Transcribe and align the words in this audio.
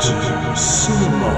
Cinema 0.00 1.28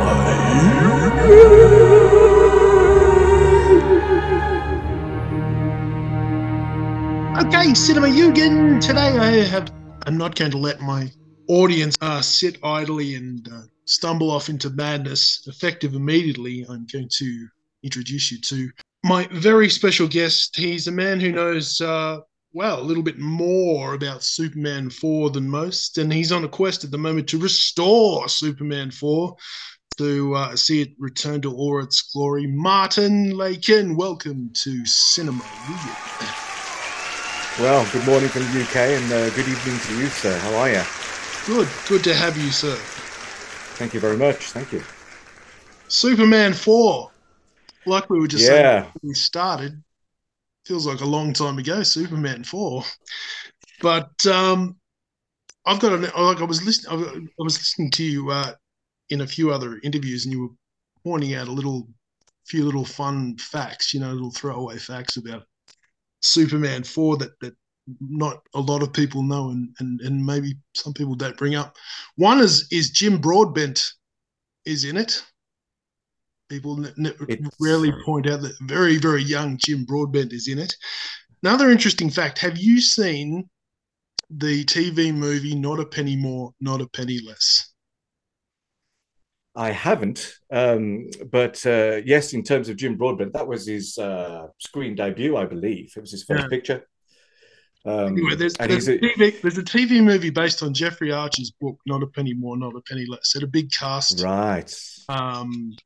Okay, 7.37 7.75
Cinema 7.75 8.07
Yugen. 8.07 8.81
Today 8.81 9.19
I 9.19 9.45
have. 9.45 9.73
I'm 10.07 10.17
not 10.17 10.37
going 10.37 10.51
to 10.53 10.59
let 10.59 10.81
my 10.81 11.11
audience 11.49 11.97
uh, 12.01 12.21
sit 12.21 12.59
idly 12.63 13.17
and 13.17 13.49
uh, 13.53 13.63
stumble 13.87 14.31
off 14.31 14.49
into 14.49 14.71
madness. 14.71 15.45
Effective 15.47 15.95
immediately, 15.95 16.65
I'm 16.69 16.87
going 16.93 17.09
to 17.11 17.49
introduce 17.83 18.31
you 18.31 18.41
to 18.41 18.71
my 19.05 19.29
very 19.33 19.69
special 19.69 20.07
guest. 20.07 20.57
He's 20.57 20.87
a 20.87 20.93
man 20.93 21.21
who 21.21 21.33
knows, 21.33 21.81
uh, 21.81 22.21
well, 22.55 22.81
a 22.81 22.83
little 22.83 23.03
bit 23.03 23.19
more 23.19 23.95
about 23.95 24.23
Superman 24.23 24.89
4 24.89 25.31
than 25.31 25.49
most, 25.51 25.99
and 25.99 26.13
he's 26.13 26.31
on 26.31 26.45
a 26.45 26.49
quest 26.49 26.85
at 26.85 26.93
the 26.93 26.99
moment 26.99 27.29
to 27.31 27.39
restore 27.39 28.29
Superman 28.29 28.93
4 28.93 29.37
to 29.99 30.35
uh, 30.35 30.55
see 30.55 30.83
it 30.83 30.91
return 31.01 31.41
to 31.41 31.53
all 31.53 31.83
its 31.83 32.01
glory. 32.13 32.47
Martin 32.47 33.37
Lakin, 33.37 33.97
welcome 33.97 34.51
to 34.55 34.87
Cinema. 34.87 35.41
Well, 37.61 37.85
good 37.91 38.07
morning 38.07 38.29
from 38.29 38.43
the 38.43 38.63
UK 38.63 38.77
and 38.77 39.13
uh, 39.13 39.31
good 39.31 39.49
evening 39.49 39.79
to 39.81 39.99
you, 39.99 40.07
sir. 40.07 40.39
How 40.39 40.55
are 40.55 40.71
you? 40.71 40.83
Good, 41.47 41.69
good 41.89 42.05
to 42.05 42.15
have 42.15 42.39
you, 42.39 42.51
sir. 42.53 42.77
Thank 43.77 43.95
you 43.95 44.01
very 44.01 44.17
much. 44.17 44.53
Thank 44.53 44.73
you. 44.73 44.81
Superman 45.89 46.53
4. 46.53 47.11
Like 47.87 48.09
we 48.09 48.21
were 48.21 48.29
just 48.29 48.49
Yeah. 48.49 48.83
saying 48.83 48.93
we 49.03 49.15
started, 49.15 49.83
feels 50.67 50.87
like 50.87 51.01
a 51.01 51.07
long 51.07 51.33
time 51.33 51.59
ago, 51.59 51.83
Superman 51.83 52.45
4. 52.45 52.85
But 53.81 54.27
um, 54.27 54.77
I've 55.67 55.81
got 55.81 55.93
an, 55.93 56.03
like 56.03 56.41
I 56.41 56.45
was 56.45 56.65
listening 56.65 57.29
I 57.39 57.43
was 57.43 57.59
listening 57.59 57.91
to 57.93 58.05
you 58.05 58.31
uh, 58.31 58.53
in 59.11 59.23
a 59.23 59.27
few 59.27 59.53
other 59.53 59.81
interviews 59.83 60.25
and 60.25 60.33
you 60.33 60.43
were 60.43 60.55
pointing 61.05 61.35
out 61.35 61.49
a 61.49 61.53
little 61.53 61.89
few 62.47 62.65
little 62.65 62.85
fun 62.85 63.37
facts, 63.39 63.95
you 63.95 64.01
know, 64.01 64.13
little 64.13 64.31
throwaway 64.31 64.79
facts 64.79 65.17
about 65.17 65.45
Superman 66.21 66.85
4 66.85 67.17
that 67.19 67.39
that 67.41 67.55
not 68.01 68.41
a 68.55 68.61
lot 68.61 68.83
of 68.83 68.93
people 68.93 69.23
know 69.23 69.51
and, 69.51 69.75
and 69.79 70.01
and 70.01 70.25
maybe 70.25 70.55
some 70.75 70.95
people 70.95 71.15
don't 71.15 71.37
bring 71.37 71.55
up. 71.55 71.77
One 72.17 72.41
is 72.41 72.67
is 72.71 72.91
Jim 72.91 73.19
Broadbent 73.19 73.93
is 74.65 74.85
in 74.85 74.97
it. 74.97 75.23
People 76.55 76.85
n- 76.87 77.15
rarely 77.61 77.93
point 78.05 78.29
out 78.31 78.41
that 78.43 78.57
very 78.63 78.97
very 78.99 79.23
young 79.23 79.57
Jim 79.59 79.85
Broadbent 79.85 80.33
is 80.33 80.49
in 80.49 80.59
it. 80.59 80.75
Another 81.43 81.71
interesting 81.71 82.11
fact: 82.11 82.39
Have 82.39 82.57
you 82.59 82.81
seen 82.81 83.49
the 84.31 84.65
TV 84.65 85.15
movie 85.15 85.55
Not 85.55 85.81
a 85.81 85.87
Penny 85.87 86.17
More, 86.17 86.53
Not 86.61 86.81
a 86.81 86.89
Penny 86.89 87.21
Less? 87.27 87.71
I 89.57 89.71
haven't, 89.71 90.35
um, 90.51 91.09
but 91.31 91.65
uh, 91.65 92.01
yes, 92.05 92.33
in 92.33 92.43
terms 92.43 92.69
of 92.69 92.77
Jim 92.77 92.97
Broadbent, 92.97 93.33
that 93.35 93.47
was 93.47 93.67
his 93.69 93.97
uh, 93.99 94.49
screen 94.59 94.97
debut, 94.97 95.37
I 95.37 95.45
believe. 95.45 95.93
It 95.97 96.01
was 96.01 96.11
his 96.11 96.25
first 96.25 96.43
Yeah. 96.43 96.49
picture. 96.49 96.87
Um, 97.87 98.17
Anyway, 98.17 98.35
there's, 98.35 98.55
there's, 98.55 98.89
a 98.89 98.99
TV, 98.99 99.41
there's 99.43 99.59
a 99.59 99.63
TV 99.63 100.03
movie 100.03 100.31
based 100.31 100.63
on 100.65 100.75
Jeffrey 100.75 101.13
Archer's 101.13 101.53
book 101.61 101.79
Not 101.87 102.03
a 102.03 102.07
Penny 102.09 102.35
More, 102.35 102.57
Not 102.57 102.75
a 102.75 102.81
Penny 102.81 103.07
Less. 103.07 103.33
Had 103.35 103.45
a 103.45 103.47
big 103.47 103.71
cast. 103.71 104.23
right. 104.25 104.75
um, 105.09 105.77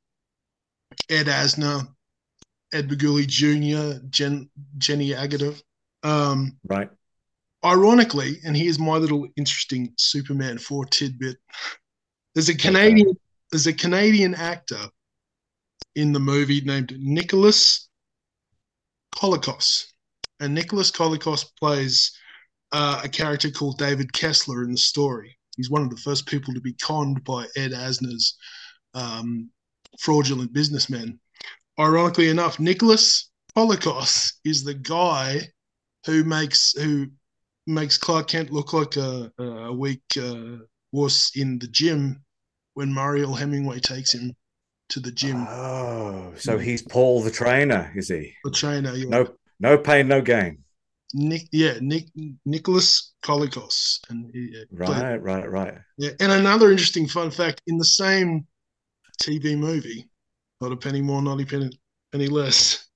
Ed 1.10 1.26
Asner, 1.26 1.86
Ed 2.72 2.88
Begley 2.88 3.26
Jr., 3.26 4.04
Jen, 4.10 4.50
Jenny 4.78 5.10
Agutter. 5.10 5.60
Um, 6.02 6.58
Right. 6.64 6.90
ironically, 7.64 8.38
and 8.44 8.56
here's 8.56 8.78
my 8.78 8.96
little 8.96 9.26
interesting 9.36 9.92
Superman 9.96 10.58
4 10.58 10.84
tidbit. 10.86 11.38
There's 12.34 12.48
a 12.48 12.56
Canadian 12.56 13.16
there's 13.50 13.66
a 13.66 13.72
Canadian 13.72 14.34
actor 14.34 14.90
in 15.94 16.12
the 16.12 16.20
movie 16.20 16.60
named 16.60 16.94
Nicholas 16.98 17.88
Colicos. 19.14 19.86
And 20.38 20.54
Nicholas 20.54 20.90
Colicos 20.90 21.44
plays 21.58 22.12
uh, 22.72 23.00
a 23.02 23.08
character 23.08 23.50
called 23.50 23.78
David 23.78 24.12
Kessler 24.12 24.62
in 24.62 24.70
the 24.72 24.78
story. 24.78 25.36
He's 25.56 25.70
one 25.70 25.82
of 25.82 25.90
the 25.90 25.96
first 25.96 26.26
people 26.26 26.54
to 26.54 26.60
be 26.60 26.74
conned 26.74 27.24
by 27.24 27.46
Ed 27.56 27.72
Asner's 27.72 28.36
um, 28.94 29.50
fraudulent 29.98 30.52
businessmen. 30.52 31.18
Ironically 31.78 32.28
enough, 32.28 32.58
Nicholas 32.58 33.30
Colicos 33.56 34.32
is 34.44 34.64
the 34.64 34.74
guy 34.74 35.42
who 36.06 36.24
makes 36.24 36.72
who 36.72 37.06
makes 37.66 37.98
Clark 37.98 38.28
Kent 38.28 38.50
look 38.50 38.72
like 38.72 38.96
a, 38.96 39.30
a 39.38 39.72
weak 39.72 40.02
uh, 40.20 40.56
wuss 40.92 41.36
in 41.36 41.58
the 41.58 41.68
gym 41.68 42.24
when 42.74 42.92
Mariel 42.92 43.34
Hemingway 43.34 43.78
takes 43.80 44.14
him 44.14 44.34
to 44.88 45.00
the 45.00 45.12
gym. 45.12 45.36
Oh, 45.48 46.32
so 46.38 46.56
he's 46.56 46.80
Paul 46.82 47.22
the 47.22 47.30
trainer, 47.30 47.92
is 47.94 48.08
he? 48.08 48.34
the 48.44 48.50
trainer, 48.50 48.94
yeah. 48.94 49.08
No, 49.08 49.34
no 49.60 49.76
pain, 49.76 50.08
no 50.08 50.22
gain. 50.22 50.58
Nick, 51.14 51.42
yeah, 51.52 51.74
Nick 51.80 52.06
Nicholas 52.44 53.12
Colicos, 53.22 53.98
and 54.10 54.30
he, 54.32 54.54
uh, 54.56 54.84
played- 54.84 55.02
Right, 55.02 55.22
right, 55.22 55.50
right. 55.50 55.74
Yeah, 55.96 56.10
and 56.20 56.32
another 56.32 56.70
interesting 56.70 57.06
fun 57.08 57.30
fact: 57.30 57.60
in 57.66 57.76
the 57.78 57.84
same 57.84 58.46
TV 59.22 59.56
movie, 59.56 60.08
not 60.60 60.72
a 60.72 60.76
penny 60.76 61.00
more, 61.00 61.22
not 61.22 61.40
a 61.40 61.46
penny, 61.46 61.70
penny 62.12 62.26
less. 62.26 62.86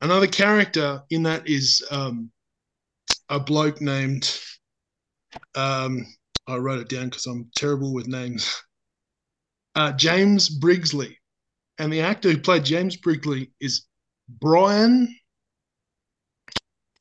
Another 0.00 0.26
character 0.26 1.02
in 1.10 1.22
that 1.24 1.48
is 1.48 1.84
um, 1.90 2.30
a 3.28 3.40
bloke 3.40 3.80
named. 3.80 4.38
Um, 5.54 6.06
I 6.46 6.56
wrote 6.56 6.80
it 6.80 6.88
down 6.88 7.06
because 7.06 7.26
I'm 7.26 7.50
terrible 7.56 7.92
with 7.92 8.06
names. 8.06 8.62
Uh, 9.76 9.90
James 9.90 10.56
Brigsley, 10.60 11.16
and 11.78 11.92
the 11.92 12.00
actor 12.00 12.30
who 12.30 12.38
played 12.38 12.64
James 12.64 12.96
Brigsley 12.96 13.50
is 13.60 13.86
Brian 14.28 15.12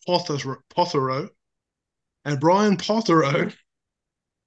Protheroe, 0.08 1.30
and 2.26 2.40
Brian 2.40 2.78
Protheroe 2.78 3.54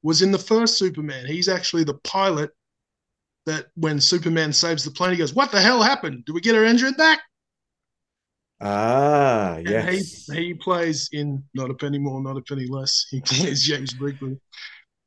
was 0.03 0.23
in 0.23 0.33
the 0.33 0.39
first 0.39 0.77
Superman. 0.77 1.27
He's 1.27 1.49
actually 1.49 1.85
the 1.85 1.99
pilot 2.03 2.51
that 3.47 3.67
when 3.75 4.01
Superman 4.01 4.53
saves 4.53 4.85
the 4.85 4.91
plane, 4.91 5.13
he 5.13 5.17
goes, 5.17 5.35
What 5.35 5.53
the 5.53 5.61
hell 5.61 5.83
happened? 5.83 6.25
Did 6.25 6.33
we 6.33 6.41
get 6.41 6.55
our 6.55 6.65
engine 6.65 6.93
back? 6.95 7.21
Ah, 8.61 9.57
And 9.65 9.69
yes. 9.69 10.29
he, 10.29 10.35
he 10.35 10.55
plays 10.55 11.09
in 11.13 11.43
Not 11.55 11.71
a 11.71 11.75
Penny 11.75 11.99
More, 11.99 12.23
Not 12.23 12.37
a 12.37 12.43
Penny 12.43 12.67
Less. 12.67 13.07
He 13.11 13.21
plays 13.25 13.65
James 13.65 13.95
Brigley. 13.95 14.39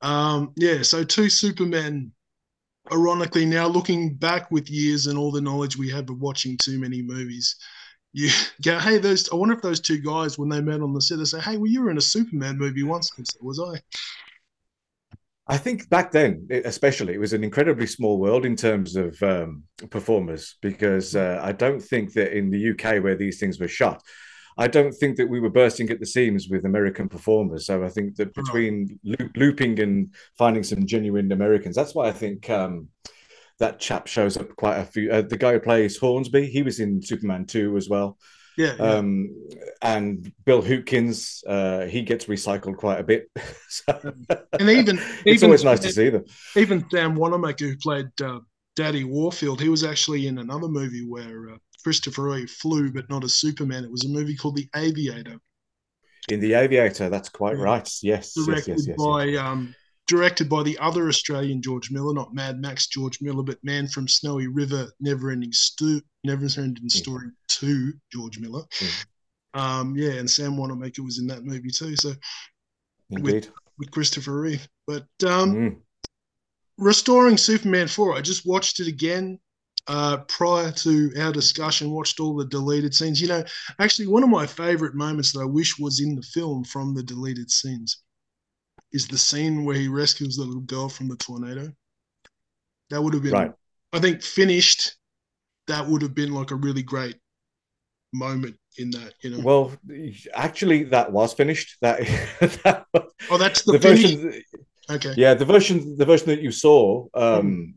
Um, 0.01 0.53
yeah, 0.55 0.81
so 0.81 1.03
two 1.03 1.29
Supermen, 1.29 2.11
ironically, 2.91 3.45
now 3.45 3.67
looking 3.67 4.15
back 4.15 4.51
with 4.51 4.69
years 4.69 5.07
and 5.07 5.17
all 5.17 5.31
the 5.31 5.41
knowledge 5.41 5.77
we 5.77 5.89
have 5.89 6.09
of 6.09 6.19
watching 6.21 6.57
too 6.57 6.79
many 6.79 7.01
movies, 7.01 7.55
you 8.13 8.29
go, 8.63 8.79
Hey, 8.79 8.97
those, 8.97 9.29
I 9.31 9.35
wonder 9.35 9.55
if 9.55 9.61
those 9.61 9.79
two 9.79 9.99
guys, 9.99 10.37
when 10.37 10.49
they 10.49 10.61
met 10.61 10.81
on 10.81 10.93
the 10.93 11.01
set, 11.01 11.17
they 11.17 11.25
say, 11.25 11.39
Hey, 11.41 11.57
well, 11.57 11.71
you 11.71 11.81
were 11.81 11.91
in 11.91 11.97
a 11.97 12.01
Superman 12.01 12.57
movie 12.57 12.83
once. 12.83 13.11
I 13.17 13.23
said, 13.23 13.41
Was 13.41 13.59
I? 13.59 13.81
I 15.49 15.57
think 15.57 15.89
back 15.89 16.11
then, 16.11 16.47
especially, 16.51 17.15
it 17.15 17.19
was 17.19 17.33
an 17.33 17.43
incredibly 17.43 17.87
small 17.87 18.19
world 18.19 18.45
in 18.45 18.55
terms 18.55 18.95
of 18.95 19.21
um, 19.23 19.63
performers 19.89 20.55
because 20.61 21.15
uh, 21.15 21.39
I 21.41 21.53
don't 21.53 21.81
think 21.81 22.13
that 22.13 22.37
in 22.37 22.51
the 22.51 22.69
UK 22.71 23.03
where 23.03 23.15
these 23.15 23.39
things 23.39 23.59
were 23.59 23.67
shot, 23.67 24.03
I 24.59 24.67
don't 24.67 24.91
think 24.91 25.17
that 25.17 25.27
we 25.27 25.39
were 25.39 25.49
bursting 25.49 25.89
at 25.89 25.99
the 25.99 26.05
seams 26.05 26.49
with 26.49 26.65
American 26.65 27.09
performers. 27.09 27.65
So 27.65 27.83
I 27.83 27.89
think 27.89 28.15
that 28.17 28.35
between 28.35 28.99
loo- 29.03 29.31
looping 29.35 29.79
and 29.79 30.13
finding 30.37 30.61
some 30.61 30.85
genuine 30.85 31.31
Americans, 31.31 31.75
that's 31.75 31.95
why 31.95 32.07
I 32.07 32.11
think 32.11 32.47
um, 32.51 32.89
that 33.57 33.79
chap 33.79 34.05
shows 34.05 34.37
up 34.37 34.55
quite 34.55 34.77
a 34.77 34.85
few. 34.85 35.11
Uh, 35.11 35.23
the 35.23 35.37
guy 35.37 35.53
who 35.53 35.59
plays 35.59 35.97
Hornsby, 35.97 36.45
he 36.45 36.61
was 36.61 36.79
in 36.79 37.01
Superman 37.01 37.45
2 37.45 37.75
as 37.75 37.89
well. 37.89 38.19
Yeah. 38.59 38.75
yeah. 38.77 38.83
Um, 38.83 39.29
and 39.81 40.33
Bill 40.45 40.61
Hootkins, 40.61 41.41
uh, 41.47 41.85
he 41.85 42.01
gets 42.01 42.25
recycled 42.25 42.75
quite 42.75 42.99
a 42.99 43.03
bit. 43.03 43.29
so 43.69 44.13
and 44.59 44.69
even, 44.69 44.99
it's 45.25 45.43
even 45.43 45.47
always 45.47 45.63
nice 45.63 45.79
to 45.79 45.91
see 45.91 46.09
them. 46.09 46.25
even 46.57 46.85
Sam 46.91 47.15
Wanamaker, 47.15 47.69
who 47.69 47.77
played 47.77 48.09
uh, 48.21 48.39
David 48.75 49.05
Warfield, 49.05 49.61
he 49.61 49.69
was 49.69 49.85
actually 49.85 50.27
in 50.27 50.39
another 50.39 50.67
movie 50.67 51.05
where 51.07 51.51
uh, 51.51 51.57
Christopher 51.83 52.23
Reeve 52.23 52.49
flew, 52.49 52.91
but 52.91 53.09
not 53.09 53.23
as 53.23 53.35
Superman. 53.35 53.85
It 53.85 53.91
was 53.91 54.03
a 54.03 54.09
movie 54.09 54.35
called 54.35 54.57
The 54.57 54.67
Aviator, 54.75 55.39
In 56.27 56.41
the 56.41 56.53
Aviator, 56.53 57.09
that's 57.09 57.29
quite 57.29 57.55
Yeah. 57.55 57.63
right. 57.63 57.89
Yes, 58.03 58.33
yes, 58.35 58.45
directed 58.45 58.77
yes, 58.79 58.87
yes. 58.87 58.97
by 58.97 59.35
um, 59.35 59.73
directed 60.09 60.49
by 60.49 60.63
the 60.63 60.77
other 60.79 61.07
Australian 61.07 61.61
George 61.61 61.91
Miller, 61.91 62.13
not 62.15 62.33
Mad 62.33 62.59
Max 62.59 62.87
George 62.87 63.19
Miller, 63.21 63.43
but 63.43 63.63
Man 63.63 63.87
from 63.87 64.07
Snowy 64.07 64.47
River, 64.47 64.91
Never 64.99 65.29
Ending 65.29 65.53
Sto- 65.53 66.01
Never 66.23 66.47
Ending 66.57 66.89
Story 66.89 67.27
Two, 67.47 67.93
George 68.11 68.39
Miller. 68.39 68.63
Mm. 68.79 69.05
Um, 69.53 69.95
yeah, 69.95 70.13
and 70.13 70.29
Sam 70.29 70.57
Wanamaker 70.57 71.03
was 71.03 71.19
in 71.19 71.27
that 71.27 71.45
movie 71.45 71.69
too. 71.69 71.95
So 71.95 72.13
Indeed. 73.11 73.49
with 73.77 73.91
Christopher 73.91 74.41
Reeve, 74.41 74.67
but 74.87 75.05
um, 75.25 75.53
Mm. 75.55 75.77
restoring 76.79 77.37
Superman 77.37 77.87
4, 77.87 78.15
I 78.15 78.21
just 78.21 78.47
watched 78.47 78.79
it 78.79 78.87
again 78.87 79.39
uh, 79.87 80.17
prior 80.27 80.71
to 80.71 81.11
our 81.19 81.31
discussion, 81.31 81.91
watched 81.91 82.19
all 82.19 82.35
the 82.35 82.45
deleted 82.45 82.93
scenes. 82.95 83.21
You 83.21 83.27
know, 83.27 83.43
actually, 83.77 84.07
one 84.07 84.23
of 84.23 84.29
my 84.29 84.45
favorite 84.47 84.95
moments 84.95 85.33
that 85.33 85.41
I 85.41 85.45
wish 85.45 85.77
was 85.77 85.99
in 85.99 86.15
the 86.15 86.21
film 86.23 86.63
from 86.63 86.95
the 86.95 87.03
deleted 87.03 87.51
scenes 87.51 88.03
is 88.91 89.07
the 89.07 89.17
scene 89.17 89.65
where 89.65 89.75
he 89.75 89.87
rescues 89.87 90.35
the 90.35 90.43
little 90.43 90.61
girl 90.61 90.89
from 90.89 91.07
the 91.07 91.15
tornado. 91.15 91.71
That 92.89 93.01
would 93.01 93.13
have 93.13 93.23
been, 93.23 93.33
Right. 93.33 93.51
I 93.93 93.99
think, 93.99 94.21
finished. 94.21 94.95
That 95.67 95.87
would 95.87 96.01
have 96.01 96.15
been 96.15 96.33
like 96.33 96.51
a 96.51 96.55
really 96.55 96.81
great 96.81 97.15
moment 98.11 98.55
in 98.77 98.89
that, 98.91 99.13
you 99.21 99.29
know. 99.29 99.39
Well, 99.39 99.71
actually, 100.33 100.83
that 100.85 101.11
was 101.11 101.33
finished. 101.33 101.77
That, 101.81 101.99
that 102.63 102.85
oh, 103.29 103.37
that's 103.37 103.61
the, 103.63 103.73
the 103.73 103.77
version. 103.77 104.43
Okay. 104.89 105.13
Yeah, 105.15 105.35
the 105.35 105.45
version 105.45 105.95
the 105.97 106.05
version 106.05 106.27
that 106.27 106.41
you 106.41 106.51
saw 106.51 107.05
um, 107.13 107.75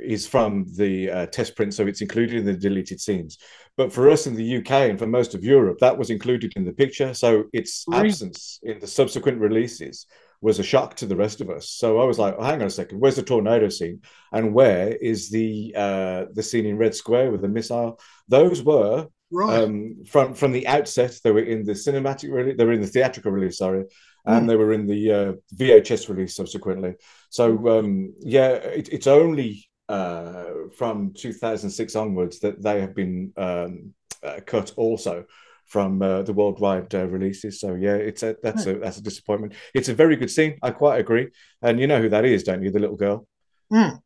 is 0.00 0.26
from 0.26 0.64
the 0.76 1.10
uh, 1.10 1.26
test 1.26 1.54
print, 1.56 1.74
so 1.74 1.86
it's 1.86 2.00
included 2.00 2.36
in 2.36 2.46
the 2.46 2.54
deleted 2.54 3.00
scenes. 3.00 3.38
But 3.76 3.92
for 3.92 4.10
us 4.10 4.26
in 4.26 4.34
the 4.34 4.56
UK 4.58 4.70
and 4.70 4.98
for 4.98 5.06
most 5.06 5.34
of 5.34 5.44
Europe, 5.44 5.78
that 5.80 5.96
was 5.96 6.10
included 6.10 6.54
in 6.56 6.64
the 6.64 6.72
picture. 6.72 7.12
So 7.14 7.44
its 7.52 7.84
absence 7.92 8.58
in 8.62 8.78
the 8.78 8.86
subsequent 8.86 9.40
releases 9.40 10.06
was 10.40 10.58
a 10.58 10.62
shock 10.62 10.96
to 10.96 11.06
the 11.06 11.16
rest 11.16 11.40
of 11.40 11.50
us. 11.50 11.68
So 11.70 12.00
I 12.00 12.04
was 12.04 12.18
like, 12.18 12.34
oh, 12.38 12.42
"Hang 12.44 12.60
on 12.60 12.66
a 12.66 12.70
second, 12.70 12.98
where's 13.00 13.16
the 13.16 13.22
tornado 13.22 13.68
scene? 13.68 14.00
And 14.32 14.54
where 14.54 14.88
is 14.88 15.30
the 15.30 15.74
uh, 15.76 16.24
the 16.32 16.42
scene 16.42 16.66
in 16.66 16.78
Red 16.78 16.94
Square 16.94 17.30
with 17.32 17.42
the 17.42 17.48
missile?" 17.48 18.00
Those 18.28 18.62
were 18.62 19.08
Right. 19.32 19.62
um, 19.62 20.02
from 20.06 20.34
from 20.34 20.50
the 20.52 20.66
outset. 20.66 21.18
They 21.22 21.30
were 21.30 21.40
in 21.54 21.64
the 21.64 21.72
cinematic 21.72 22.32
release. 22.32 22.56
They 22.56 22.64
were 22.64 22.72
in 22.72 22.80
the 22.80 22.86
theatrical 22.88 23.30
release. 23.30 23.58
Sorry, 23.58 23.84
and 24.26 24.44
Mm. 24.44 24.48
they 24.48 24.56
were 24.56 24.72
in 24.72 24.86
the 24.86 25.12
uh, 25.12 25.32
VHS 25.54 26.08
release 26.08 26.34
subsequently. 26.34 26.94
So 27.28 27.78
um, 27.78 28.14
yeah, 28.20 28.48
it, 28.54 28.88
it's 28.90 29.06
only 29.06 29.68
uh, 29.88 30.44
from 30.76 31.12
2006 31.14 31.94
onwards 31.96 32.40
that 32.40 32.60
they 32.62 32.80
have 32.80 32.94
been 32.94 33.32
um, 33.36 33.94
uh, 34.22 34.40
cut 34.46 34.72
also 34.76 35.24
from 35.70 36.02
uh, 36.02 36.22
the 36.22 36.32
worldwide 36.32 36.92
uh, 36.94 37.06
releases. 37.06 37.60
So 37.60 37.74
yeah, 37.76 37.94
it's 37.94 38.22
a 38.24 38.36
that's 38.42 38.66
a 38.66 38.74
that's 38.74 38.98
a 38.98 39.02
disappointment. 39.02 39.54
It's 39.72 39.88
a 39.88 39.94
very 39.94 40.16
good 40.16 40.30
scene. 40.30 40.58
I 40.62 40.70
quite 40.72 40.98
agree. 40.98 41.28
And 41.62 41.78
you 41.80 41.86
know 41.86 42.02
who 42.02 42.08
that 42.10 42.24
is, 42.24 42.42
don't 42.42 42.62
you? 42.62 42.70
The 42.72 42.80
little 42.80 42.96
girl. 42.96 43.26
Mm. 43.72 44.00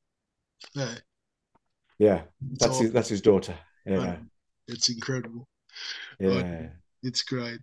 Yeah, 0.74 0.94
Yeah, 1.98 2.22
it's 2.52 2.60
that's 2.60 2.76
all- 2.76 2.82
his, 2.82 2.92
that's 2.92 3.08
his 3.08 3.22
daughter. 3.22 3.54
Yeah, 3.86 3.96
Right. 3.96 4.20
it's 4.68 4.88
incredible. 4.90 5.48
yeah. 6.20 6.68
It's 7.02 7.22
great. 7.22 7.60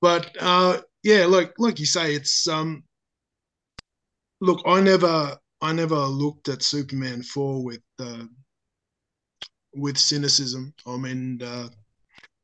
But 0.00 0.36
uh 0.40 0.80
yeah, 1.02 1.24
like 1.26 1.52
like 1.58 1.78
you 1.80 1.86
say, 1.86 2.14
it's 2.14 2.46
um 2.48 2.84
look, 4.40 4.60
I 4.66 4.80
never 4.80 5.38
I 5.60 5.72
never 5.72 5.96
looked 6.06 6.48
at 6.48 6.62
Superman 6.62 7.22
4 7.22 7.64
with 7.64 7.82
uh 7.98 8.24
with 9.74 9.96
cynicism. 9.98 10.74
I 10.86 10.96
mean 10.96 11.40
uh 11.42 11.68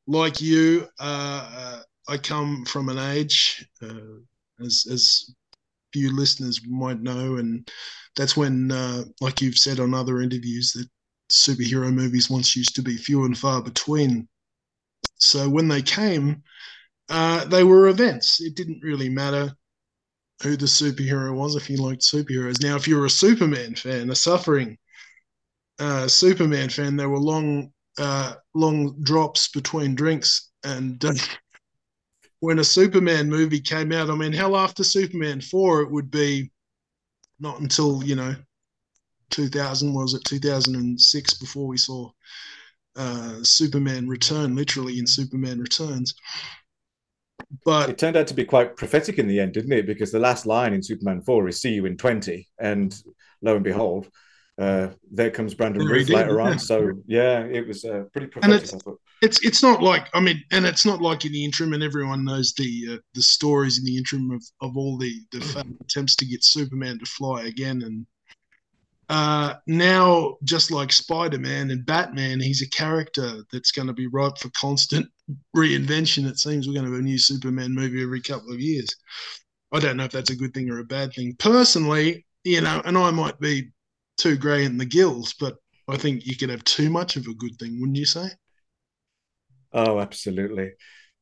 like 0.09 0.41
you, 0.41 0.87
uh, 0.99 1.49
uh 1.55 1.83
I 2.09 2.17
come 2.17 2.65
from 2.65 2.89
an 2.89 2.99
age 2.99 3.67
uh 3.83 4.19
as 4.65 4.85
as 4.91 5.33
few 5.93 6.15
listeners 6.15 6.61
might 6.67 7.01
know, 7.01 7.37
and 7.37 7.69
that's 8.17 8.37
when 8.37 8.71
uh 8.71 9.05
like 9.21 9.41
you've 9.41 9.57
said 9.59 9.79
on 9.79 9.93
other 9.93 10.21
interviews 10.21 10.73
that 10.73 10.89
superhero 11.31 11.93
movies 11.93 12.29
once 12.29 12.55
used 12.55 12.75
to 12.75 12.83
be 12.83 12.97
few 12.97 13.25
and 13.25 13.37
far 13.37 13.61
between. 13.63 14.27
So 15.19 15.49
when 15.49 15.67
they 15.69 15.81
came, 15.83 16.43
uh, 17.09 17.45
they 17.45 17.63
were 17.63 17.87
events. 17.89 18.41
It 18.41 18.55
didn't 18.55 18.81
really 18.83 19.09
matter 19.09 19.55
who 20.43 20.57
the 20.57 20.67
superhero 20.67 21.35
was 21.35 21.55
if 21.55 21.69
you 21.69 21.77
liked 21.77 22.01
superheroes. 22.03 22.63
Now, 22.63 22.75
if 22.77 22.87
you're 22.87 23.05
a 23.05 23.09
Superman 23.09 23.75
fan, 23.75 24.09
a 24.11 24.15
suffering 24.15 24.77
uh, 25.79 26.07
Superman 26.07 26.69
fan, 26.69 26.95
there 26.97 27.09
were 27.09 27.19
long, 27.19 27.71
uh, 27.99 28.35
long 28.53 28.95
drops 29.03 29.49
between 29.49 29.95
drinks. 29.95 30.49
And 30.63 31.03
uh, 31.03 31.13
when 32.39 32.59
a 32.59 32.63
Superman 32.63 33.29
movie 33.29 33.59
came 33.59 33.91
out, 33.91 34.09
I 34.09 34.15
mean, 34.15 34.33
hell, 34.33 34.55
after 34.55 34.83
Superman 34.83 35.41
four, 35.41 35.81
it 35.81 35.91
would 35.91 36.09
be 36.09 36.51
not 37.39 37.59
until 37.59 38.03
you 38.03 38.15
know 38.15 38.35
2000 39.29 39.93
was 39.93 40.13
it 40.13 40.23
2006 40.25 41.33
before 41.35 41.67
we 41.67 41.77
saw 41.77 42.09
uh, 42.95 43.43
Superman 43.43 44.07
Return, 44.07 44.55
literally 44.55 44.99
in 44.99 45.07
Superman 45.07 45.59
Returns. 45.59 46.13
But 47.65 47.89
It 47.89 47.97
turned 47.97 48.17
out 48.17 48.27
to 48.27 48.33
be 48.33 48.45
quite 48.45 48.75
prophetic 48.75 49.17
in 49.17 49.27
the 49.27 49.39
end, 49.39 49.53
didn't 49.53 49.71
it? 49.71 49.85
Because 49.87 50.11
the 50.11 50.19
last 50.19 50.45
line 50.45 50.73
in 50.73 50.83
Superman 50.83 51.21
4 51.21 51.47
is 51.47 51.61
see 51.61 51.73
you 51.73 51.85
in 51.85 51.97
20. 51.97 52.47
And 52.59 52.95
lo 53.41 53.55
and 53.55 53.63
behold, 53.63 54.09
uh, 54.59 54.89
there 55.11 55.31
comes 55.31 55.53
Brandon 55.53 55.87
Routh 55.87 56.07
he 56.07 56.15
later 56.15 56.41
on. 56.41 56.59
So, 56.69 56.91
yeah, 57.07 57.45
it 57.45 57.65
was 57.67 57.85
uh, 57.85 58.03
pretty 58.11 58.27
prophetic, 58.27 58.57
it's- 58.63 58.73
I 58.73 58.77
thought. 58.77 58.99
it's 59.21 59.43
it's 59.45 59.63
not 59.63 59.81
like 59.81 60.07
I 60.13 60.19
mean, 60.19 60.43
and 60.51 60.65
it's 60.65 60.85
not 60.85 61.01
like 61.01 61.25
in 61.25 61.31
the 61.31 61.45
interim, 61.45 61.73
and 61.73 61.83
everyone 61.83 62.25
knows 62.25 62.53
the 62.57 62.87
uh, 62.93 62.97
the 63.13 63.21
stories 63.21 63.79
in 63.79 63.85
the 63.85 63.97
interim 63.97 64.31
of, 64.31 64.43
of 64.61 64.75
all 64.77 64.97
the 64.97 65.13
the 65.31 65.65
attempts 65.81 66.15
to 66.17 66.25
get 66.25 66.43
Superman 66.43 66.99
to 66.99 67.05
fly 67.05 67.43
again, 67.43 67.81
and 67.83 68.05
uh, 69.09 69.55
now 69.65 70.37
just 70.43 70.71
like 70.71 70.91
Spider 70.91 71.39
Man 71.39 71.71
and 71.71 71.85
Batman, 71.85 72.39
he's 72.39 72.61
a 72.61 72.69
character 72.69 73.43
that's 73.51 73.71
going 73.71 73.87
to 73.87 73.93
be 73.93 74.07
ripe 74.07 74.37
for 74.37 74.49
constant 74.49 75.07
reinvention. 75.55 76.27
It 76.27 76.37
seems 76.37 76.67
we're 76.67 76.73
going 76.73 76.85
to 76.85 76.91
have 76.91 76.99
a 76.99 77.03
new 77.03 77.17
Superman 77.17 77.73
movie 77.73 78.03
every 78.03 78.21
couple 78.21 78.53
of 78.53 78.59
years. 78.59 78.89
I 79.71 79.79
don't 79.79 79.97
know 79.97 80.03
if 80.05 80.11
that's 80.11 80.31
a 80.31 80.35
good 80.35 80.53
thing 80.53 80.69
or 80.69 80.79
a 80.79 80.83
bad 80.85 81.13
thing. 81.13 81.35
Personally, 81.39 82.25
you 82.43 82.61
know, 82.61 82.81
and 82.85 82.97
I 82.97 83.11
might 83.11 83.39
be 83.39 83.69
too 84.19 84.37
grey 84.37 84.65
in 84.65 84.77
the 84.77 84.85
gills, 84.85 85.33
but 85.39 85.55
I 85.87 85.97
think 85.97 86.25
you 86.25 86.35
could 86.35 86.49
have 86.49 86.63
too 86.63 86.89
much 86.89 87.15
of 87.15 87.25
a 87.27 87.33
good 87.33 87.57
thing, 87.57 87.79
wouldn't 87.79 87.97
you 87.97 88.05
say? 88.05 88.29
Oh, 89.73 89.99
absolutely. 89.99 90.71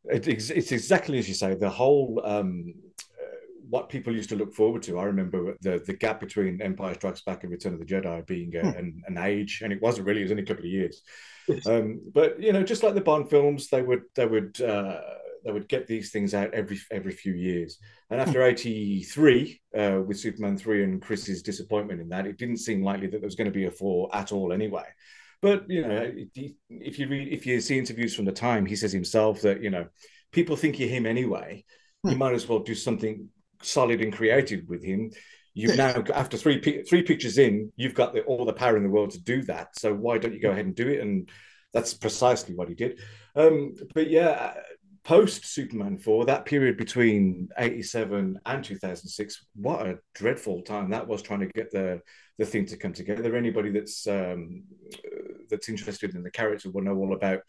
It, 0.05 0.27
it's, 0.27 0.71
exactly 0.71 1.19
as 1.19 1.27
you 1.27 1.33
say. 1.33 1.55
The 1.55 1.69
whole 1.69 2.21
um, 2.23 2.73
uh, 2.99 3.35
what 3.69 3.89
people 3.89 4.15
used 4.15 4.29
to 4.29 4.35
look 4.35 4.53
forward 4.53 4.83
to. 4.83 4.99
I 4.99 5.03
remember 5.03 5.55
the 5.61 5.83
the 5.85 5.94
gap 5.94 6.19
between 6.19 6.61
Empire 6.61 6.94
Strikes 6.94 7.21
Back 7.21 7.44
and 7.44 7.51
Return 7.51 7.73
of 7.73 7.79
the 7.79 7.85
Jedi 7.85 8.25
being 8.25 8.55
a, 8.55 8.61
Hmm. 8.61 8.77
an, 8.77 9.01
an 9.07 9.17
age, 9.17 9.61
and 9.63 9.73
it 9.73 9.81
wasn't 9.81 10.07
really. 10.07 10.21
It 10.21 10.25
was 10.25 10.31
only 10.31 10.44
a 10.44 10.45
couple 10.45 10.65
of 10.65 10.71
years. 10.71 11.01
Yes. 11.47 11.67
Um, 11.67 12.01
but 12.13 12.41
you 12.41 12.53
know, 12.53 12.63
just 12.63 12.83
like 12.83 12.94
the 12.94 13.01
Bond 13.01 13.29
films, 13.29 13.69
they 13.69 13.81
would 13.81 14.03
they 14.15 14.25
would 14.25 14.61
uh, 14.61 15.01
they 15.47 15.53
would 15.53 15.69
get 15.69 15.88
these 15.88 16.11
things 16.11 16.33
out 16.33 16.53
every 16.53 16.77
every 16.91 17.13
few 17.13 17.33
years. 17.33 17.79
And 18.09 18.19
after 18.19 18.44
'83, 18.44 19.61
uh, 19.75 20.01
with 20.05 20.19
Superman 20.19 20.57
three 20.57 20.83
and 20.83 21.01
Chris's 21.01 21.41
disappointment 21.41 22.01
in 22.01 22.09
that, 22.09 22.27
it 22.27 22.38
didn't 22.38 22.57
seem 22.57 22.83
likely 22.83 23.07
that 23.07 23.21
there 23.21 23.27
was 23.27 23.35
going 23.35 23.45
to 23.51 23.57
be 23.59 23.65
a 23.65 23.71
four 23.71 24.09
at 24.13 24.33
all 24.33 24.51
anyway. 24.51 24.83
But 25.41 25.69
you 25.69 25.88
know, 25.88 26.11
if 26.69 26.99
you 26.99 27.07
read 27.07 27.29
if 27.31 27.45
you 27.45 27.61
see 27.61 27.77
interviews 27.77 28.13
from 28.13 28.25
the 28.25 28.31
time, 28.33 28.65
he 28.65 28.75
says 28.75 28.91
himself 28.91 29.42
that 29.42 29.63
you 29.63 29.69
know 29.69 29.85
people 30.33 30.57
think 30.57 30.80
you're 30.80 30.89
him 30.89 31.06
anyway. 31.06 31.63
You 32.04 32.11
Hmm. 32.11 32.18
might 32.18 32.33
as 32.33 32.47
well 32.47 32.59
do 32.59 32.75
something 32.75 33.30
solid 33.63 34.01
and 34.01 34.11
creative 34.13 34.68
with 34.68 34.83
him. 34.83 35.11
You've 35.54 35.77
now 35.77 35.94
got- 36.01 36.18
after 36.18 36.37
three 36.37 36.59
three 36.83 37.04
pictures 37.04 37.37
in, 37.37 37.71
you've 37.77 37.95
got 37.95 38.13
the, 38.13 38.21
all 38.23 38.45
the 38.45 38.54
power 38.54 38.75
in 38.75 38.83
the 38.83 38.89
world 38.89 39.11
to 39.11 39.21
do 39.21 39.44
that. 39.44 39.80
So 39.80 39.94
why 39.94 40.18
don't 40.18 40.33
you 40.33 40.42
go 40.42 40.51
ahead 40.51 40.66
and 40.66 40.75
do 40.75 40.89
it? 40.89 40.99
And 40.99 41.30
that's 41.73 41.94
precisely 41.94 42.54
what 42.56 42.69
he 42.69 42.75
did. 42.75 42.99
Um, 43.35 43.73
but 43.94 44.09
yeah, 44.09 44.54
post 45.07 45.45
Superman 45.45 45.97
four, 45.97 46.26
that 46.26 46.44
period 46.45 46.76
between 46.76 47.47
eighty 47.57 47.81
seven 47.81 48.40
and 48.45 48.64
two 48.64 48.76
thousand 48.76 49.07
six, 49.07 49.45
what 49.56 49.87
a 49.87 49.99
dreadful 50.14 50.61
time 50.61 50.90
that 50.90 51.07
was 51.07 51.21
trying 51.21 51.40
to 51.40 51.47
get 51.56 51.71
the 51.71 52.02
the 52.37 52.45
thing 52.45 52.66
to 52.68 52.78
come 52.78 52.94
together. 52.94 53.35
Anybody 53.35 53.71
that's 53.71 54.06
um, 54.06 54.64
that's 55.49 55.69
interested 55.69 56.14
in 56.14 56.23
the 56.23 56.31
character 56.31 56.69
will 56.69 56.83
know 56.83 56.97
all 56.97 57.14
about 57.14 57.40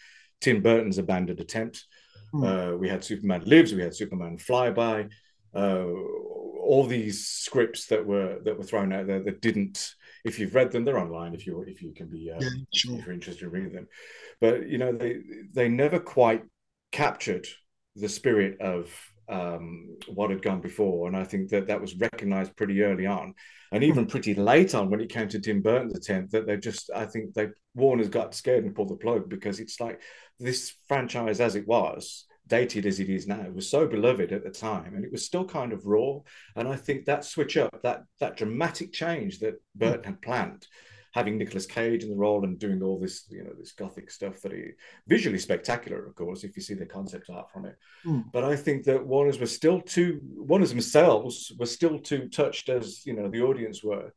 Tim 0.41 0.63
Burton's 0.63 0.99
abandoned 0.99 1.41
attempt. 1.41 1.85
Hmm. 2.31 2.45
Uh, 2.45 2.73
we 2.77 2.89
had 2.89 3.03
Superman 3.03 3.43
Lives, 3.45 3.75
we 3.75 3.83
had 3.83 3.95
Superman 3.95 4.39
Flyby, 4.39 5.11
uh, 5.53 5.85
all 5.85 6.87
these 6.87 7.27
scripts 7.27 7.87
that 7.87 8.07
were 8.07 8.39
that 8.45 8.57
were 8.57 8.65
thrown 8.65 8.93
out 8.93 9.09
there 9.09 9.23
that 9.25 9.41
didn't. 9.41 9.95
If 10.25 10.39
you've 10.39 10.55
read 10.55 10.71
them, 10.71 10.85
they're 10.85 10.99
online. 10.99 11.35
If 11.35 11.45
you 11.45 11.63
if 11.67 11.83
you 11.83 11.93
can 11.93 12.07
be, 12.09 12.31
uh, 12.31 12.39
Yeah, 12.41 12.51
sure. 12.73 12.99
if 12.99 13.07
you're 13.07 13.15
interested 13.15 13.45
in 13.47 13.51
reading 13.51 13.73
them, 13.73 13.89
but 14.41 14.69
you 14.69 14.79
know 14.79 14.93
they 14.93 15.23
they 15.53 15.69
never 15.69 15.99
quite 15.99 16.45
captured 16.93 17.47
the 17.97 18.09
spirit 18.09 18.61
of 18.61 18.91
um, 19.29 19.97
what 20.07 20.31
had 20.31 20.43
gone 20.43 20.61
before, 20.61 21.07
and 21.07 21.17
I 21.17 21.25
think 21.25 21.51
that 21.51 21.67
that 21.67 21.81
was 21.81 21.97
recognised 21.97 22.57
pretty 22.57 22.83
early 22.83 23.07
on, 23.07 23.35
and 23.73 23.85
even 23.85 24.07
pretty 24.07 24.35
late 24.35 24.75
on 24.75 24.89
when 24.89 25.01
it 25.01 25.11
came 25.11 25.29
to 25.29 25.41
Tim 25.41 25.61
Burton's 25.61 25.97
attempt. 25.97 26.33
That 26.33 26.47
they 26.47 26.57
just, 26.57 26.91
I 26.95 27.05
think 27.05 27.35
they 27.35 27.49
Warner's 27.75 28.09
got 28.09 28.35
scared 28.35 28.65
and 28.65 28.75
pulled 28.75 28.89
the 28.89 28.97
plug 28.97 29.29
because 29.29 29.61
it's 29.61 29.81
like 29.81 30.01
this 30.39 30.75
franchise 30.87 31.41
as 31.41 31.57
it 31.57 31.67
was 31.67 32.27
dated 32.49 32.87
as 32.87 32.99
it 32.99 33.11
is 33.11 33.27
now 33.27 33.45
was 33.55 33.69
so 33.69 33.87
beloved 33.87 34.33
at 34.33 34.43
the 34.43 34.51
time. 34.51 34.95
And 34.95 35.05
it 35.05 35.13
was 35.13 35.25
still 35.25 35.45
kind 35.45 35.73
of 35.73 35.87
raw. 35.87 36.19
And 36.57 36.67
i 36.67 36.77
think 36.77 37.05
that 37.05 37.25
switch 37.25 37.57
up 37.57 37.83
that 37.83 38.05
that 38.21 38.37
dramatic 38.37 38.93
change 38.93 39.41
that 39.41 39.61
burton 39.75 40.05
had 40.05 40.23
planned 40.23 40.67
having 41.15 41.39
Nicolas 41.39 41.67
Cage 41.67 42.05
in 42.05 42.11
the 42.11 42.17
role 42.17 42.45
and 42.45 42.59
doing 42.59 42.83
all 42.83 42.99
this, 42.99 43.25
you 43.31 43.43
know, 43.45 43.53
this 43.59 43.73
gothic 43.73 44.11
stuff 44.11 44.41
that 44.43 44.53
he 44.53 44.71
visually 45.07 45.39
spectacular, 45.39 46.07
of 46.07 46.15
course, 46.15 46.45
if 46.45 46.57
you 46.57 46.63
see 46.63 46.75
the 46.75 46.87
concept 46.87 47.31
art 47.31 47.51
from 47.51 47.65
it. 47.65 47.77
Hmm. 48.05 48.21
But 48.33 48.45
I 48.45 48.57
think 48.57 48.85
that 48.85 49.07
Warner's 49.07 49.41
were 49.41 49.47
still 49.47 49.81
too 49.81 50.21
Warner's 50.23 50.71
themselves 50.71 51.53
were 51.59 51.67
still 51.67 51.99
too 51.99 52.29
touched 52.29 52.69
as 52.69 53.05
you 53.07 53.15
know 53.15 53.29
the 53.29 53.43
audience 53.43 53.83
were 53.83 54.13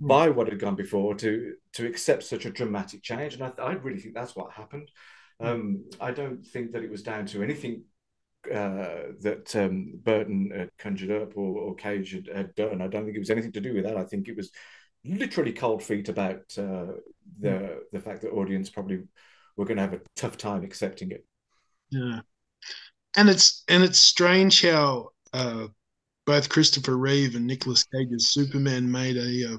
Hmm. 0.00 0.06
by 0.06 0.30
what 0.30 0.48
had 0.48 0.58
gone 0.58 0.74
before 0.74 1.14
to 1.16 1.54
to 1.74 1.86
accept 1.86 2.24
such 2.24 2.46
a 2.46 2.50
dramatic 2.50 3.02
change, 3.02 3.34
and 3.34 3.42
I, 3.42 3.52
I 3.62 3.72
really 3.72 4.00
think 4.00 4.14
that's 4.14 4.34
what 4.34 4.52
happened. 4.52 4.90
Um, 5.38 5.84
I 6.00 6.12
don't 6.12 6.46
think 6.46 6.72
that 6.72 6.82
it 6.82 6.90
was 6.90 7.02
down 7.02 7.26
to 7.26 7.42
anything 7.42 7.84
uh, 8.50 9.12
that 9.20 9.54
um, 9.54 9.92
Burton 10.02 10.50
had 10.54 10.70
conjured 10.78 11.10
up 11.10 11.36
or, 11.36 11.58
or 11.58 11.74
Cage 11.74 12.12
had, 12.12 12.28
had 12.34 12.54
done. 12.54 12.80
I 12.80 12.88
don't 12.88 13.04
think 13.04 13.16
it 13.16 13.20
was 13.20 13.30
anything 13.30 13.52
to 13.52 13.60
do 13.60 13.74
with 13.74 13.84
that. 13.84 13.96
I 13.96 14.04
think 14.04 14.28
it 14.28 14.36
was 14.36 14.50
literally 15.04 15.52
cold 15.52 15.82
feet 15.82 16.08
about 16.08 16.42
uh, 16.58 16.92
the 17.40 17.82
the 17.92 18.00
fact 18.00 18.22
that 18.22 18.30
audience 18.30 18.70
probably 18.70 19.02
were 19.56 19.64
going 19.64 19.76
to 19.76 19.82
have 19.82 19.94
a 19.94 20.00
tough 20.16 20.36
time 20.36 20.64
accepting 20.64 21.10
it. 21.10 21.24
Yeah, 21.90 22.20
and 23.16 23.28
it's 23.28 23.64
and 23.68 23.82
it's 23.82 23.98
strange 23.98 24.62
how 24.62 25.10
uh, 25.32 25.68
both 26.26 26.48
Christopher 26.48 26.96
Reeve 26.96 27.34
and 27.34 27.46
Nicolas 27.46 27.84
Cage's 27.84 28.30
Superman 28.30 28.90
made 28.90 29.16
a 29.16 29.54
uh, 29.54 29.58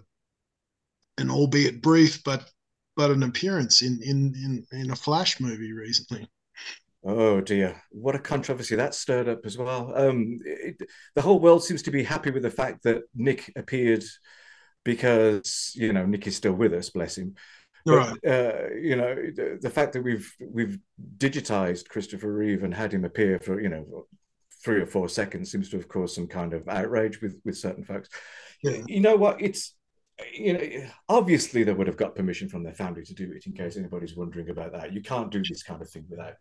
an 1.17 1.29
albeit 1.29 1.81
brief 1.81 2.23
but 2.23 2.49
but 2.95 3.11
an 3.11 3.23
appearance 3.23 3.81
in 3.81 3.99
in 4.03 4.33
in, 4.71 4.79
in 4.79 4.91
a 4.91 4.95
Flash 4.95 5.39
movie 5.39 5.73
recently. 5.73 6.27
Oh 7.05 7.41
dear, 7.41 7.81
what 7.91 8.15
a 8.15 8.19
controversy 8.19 8.75
that 8.77 8.95
stirred 8.95 9.27
up 9.27 9.45
as 9.45 9.57
well. 9.57 9.91
Um, 9.93 10.39
it, 10.45 10.81
the 11.15 11.21
whole 11.21 11.39
world 11.39 11.63
seems 11.63 11.81
to 11.83 11.91
be 11.91 12.01
happy 12.01 12.31
with 12.31 12.43
the 12.43 12.49
fact 12.49 12.83
that 12.83 13.03
Nick 13.13 13.51
appeared 13.57 14.03
because 14.83 15.71
you 15.75 15.93
know 15.93 16.05
Nick 16.05 16.27
is 16.27 16.35
still 16.35 16.53
with 16.53 16.73
us, 16.73 16.89
bless 16.89 17.17
him. 17.17 17.35
But, 17.85 17.95
right. 17.95 18.25
Uh, 18.25 18.73
you 18.75 18.95
know 18.95 19.15
the, 19.15 19.59
the, 19.61 19.69
fact 19.69 19.93
that 19.93 20.03
we've 20.03 20.33
we've 20.39 20.79
digitized 21.17 21.89
Christopher 21.89 22.33
Reeve 22.33 22.63
and 22.63 22.73
had 22.73 22.93
him 22.93 23.03
appear 23.03 23.39
for 23.39 23.59
you 23.59 23.69
know 23.69 24.07
three 24.63 24.79
or 24.81 24.85
four 24.85 25.09
seconds 25.09 25.51
seems 25.51 25.69
to 25.69 25.77
have 25.77 25.89
caused 25.89 26.15
some 26.15 26.27
kind 26.27 26.53
of 26.53 26.67
outrage 26.69 27.21
with 27.21 27.39
with 27.43 27.57
certain 27.57 27.83
folks. 27.83 28.09
Yeah. 28.63 28.81
You 28.87 29.01
know 29.01 29.17
what? 29.17 29.41
It's 29.41 29.75
you 30.33 30.53
know 30.53 30.87
obviously 31.09 31.63
they 31.63 31.73
would 31.73 31.87
have 31.87 31.97
got 31.97 32.15
permission 32.15 32.47
from 32.47 32.63
their 32.63 32.73
family 32.73 33.03
to 33.03 33.13
do 33.13 33.31
it. 33.35 33.45
In 33.45 33.53
case 33.53 33.75
anybody's 33.75 34.15
wondering 34.15 34.49
about 34.49 34.71
that, 34.71 34.93
you 34.93 35.01
can't 35.01 35.31
do 35.31 35.43
this 35.43 35.63
kind 35.63 35.81
of 35.81 35.89
thing 35.89 36.05
without 36.09 36.35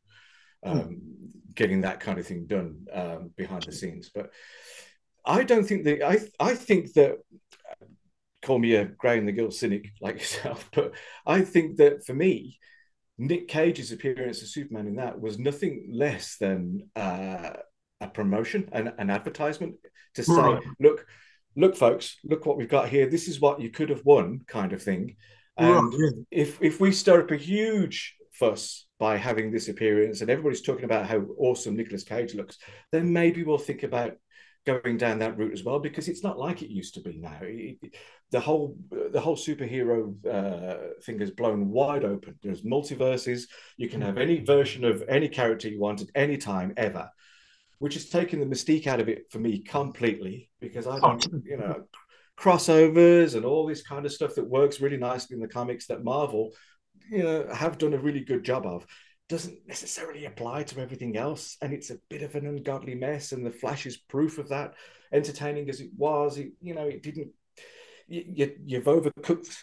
Hmm. 0.65 0.71
um, 0.71 1.01
getting 1.55 1.81
that 1.81 2.01
kind 2.01 2.19
of 2.19 2.27
thing 2.27 2.47
done 2.47 2.87
um, 2.93 3.31
behind 3.37 3.65
the 3.65 3.73
scenes. 3.73 4.11
But 4.15 4.31
I 5.25 5.45
don't 5.45 5.65
think 5.65 5.85
that 5.85 6.03
I 6.03 6.21
I 6.39 6.55
think 6.55 6.93
that 6.95 7.19
call 8.43 8.59
me 8.59 8.75
a 8.75 8.85
Graham 8.85 9.27
the 9.27 9.33
Guild 9.33 9.55
cynic 9.55 9.93
like 10.01 10.15
yourself, 10.19 10.69
but 10.73 10.93
I 11.27 11.43
think 11.43 11.77
that 11.79 12.05
for 12.05 12.15
me, 12.15 12.59
Nick 13.19 13.49
Cage's 13.49 13.93
appearance 13.93 14.43
as 14.43 14.53
Superman 14.53 14.87
in 14.87 14.97
that 14.97 15.21
was 15.21 15.39
nothing 15.39 15.91
less 15.93 16.37
than 16.39 16.89
uh, 16.97 17.51
a 18.01 18.09
promotion 18.09 18.69
and 18.73 18.93
an 18.99 19.11
advertisement 19.11 19.77
to 20.15 20.23
say, 20.23 20.35
right. 20.35 20.63
look, 20.81 21.07
look, 21.57 21.77
folks, 21.77 22.17
look 22.25 22.47
what 22.47 22.57
we've 22.57 22.69
got 22.69 22.89
here. 22.89 23.09
This 23.09 23.29
is 23.29 23.41
what 23.41 23.61
you 23.61 23.71
could 23.71 23.91
have 23.91 24.05
won, 24.05 24.41
kind 24.47 24.73
of 24.73 24.83
thing. 24.83 25.17
And 25.57 25.93
right. 25.93 26.13
if 26.31 26.61
if 26.63 26.81
we 26.81 26.93
stir 26.93 27.23
up 27.23 27.31
a 27.31 27.37
huge 27.37 28.17
fuss 28.33 28.87
by 28.99 29.19
having 29.19 29.53
this 29.53 29.69
appearance 29.69 30.21
and 30.21 30.31
everybody's 30.31 30.63
talking 30.63 30.85
about 30.85 31.07
how 31.07 31.27
awesome 31.37 31.77
Nicolas 31.77 32.05
Cage 32.05 32.35
looks, 32.35 32.59
then 32.91 33.13
maybe 33.13 33.43
we'll 33.43 33.59
think 33.59 33.83
about 33.83 34.17
going 34.65 34.97
down 34.97 35.19
that 35.19 35.37
route 35.37 35.53
as 35.53 35.65
well 35.65 35.79
because 35.79 36.09
it's 36.09 36.23
not 36.23 36.39
like 36.39 36.63
it 36.63 36.71
used 36.71 36.95
to 36.95 37.01
be 37.01 37.19
now. 37.19 37.39
It, 37.43 37.79
the 38.31 38.41
whole 38.41 38.77
the 38.91 39.21
whole 39.21 39.37
superhero 39.37 40.15
uh, 40.27 41.01
thing 41.03 41.21
is 41.21 41.31
blown 41.31 41.71
wide 41.71 42.05
open. 42.05 42.39
There's 42.43 42.63
multiverses. 42.63 43.45
You 43.77 43.89
can 43.89 44.01
have 44.01 44.19
any 44.19 44.41
version 44.41 44.85
of 44.85 45.03
any 45.09 45.29
character 45.29 45.69
you 45.69 45.81
want 45.81 46.03
at 46.03 46.09
any 46.15 46.39
time 46.39 46.73
ever, 46.77 47.11
which 47.79 47.95
has 47.95 48.09
taken 48.09 48.41
the 48.41 48.47
mystique 48.47 48.87
out 48.87 49.01
of 49.01 49.09
it 49.09 49.31
for 49.31 49.39
me 49.39 49.59
completely 49.59 50.51
because 50.61 50.87
I 50.87 50.99
don't, 50.99 51.27
you 51.45 51.59
know, 51.59 51.85
crossovers 52.39 53.35
and 53.35 53.45
all 53.45 53.67
this 53.67 53.83
kind 53.83 54.07
of 54.07 54.13
stuff 54.13 54.35
that 54.37 54.49
works 54.49 54.81
really 54.81 54.97
nicely 54.97 55.35
in 55.35 55.43
the 55.43 55.49
comics 55.49 55.87
that 55.87 56.05
Marvel 56.05 56.53
you 57.11 57.23
know 57.23 57.47
have 57.53 57.79
done 57.79 57.95
a 57.95 57.99
really 57.99 58.21
good 58.21 58.45
job 58.45 58.67
of 58.67 58.87
doesn't 59.33 59.67
necessarily 59.67 60.27
apply 60.27 60.63
to 60.63 60.79
everything 60.79 61.17
else 61.17 61.57
and 61.63 61.73
it's 61.73 61.89
a 61.89 61.97
bit 62.11 62.21
of 62.21 62.35
an 62.35 62.47
ungodly 62.47 62.95
mess 62.95 63.33
and 63.33 63.47
the 63.47 63.51
flash 63.51 63.87
is 63.87 63.97
proof 63.97 64.37
of 64.37 64.47
that. 64.51 64.75
Entertaining 65.11 65.71
as 65.71 65.81
it 65.81 65.89
was 65.97 66.37
it, 66.37 66.53
you 66.61 66.75
know 66.75 66.87
it 66.87 67.03
didn't 67.03 67.29
you, 68.09 68.53
you've 68.67 68.85
overcooked 68.85 69.57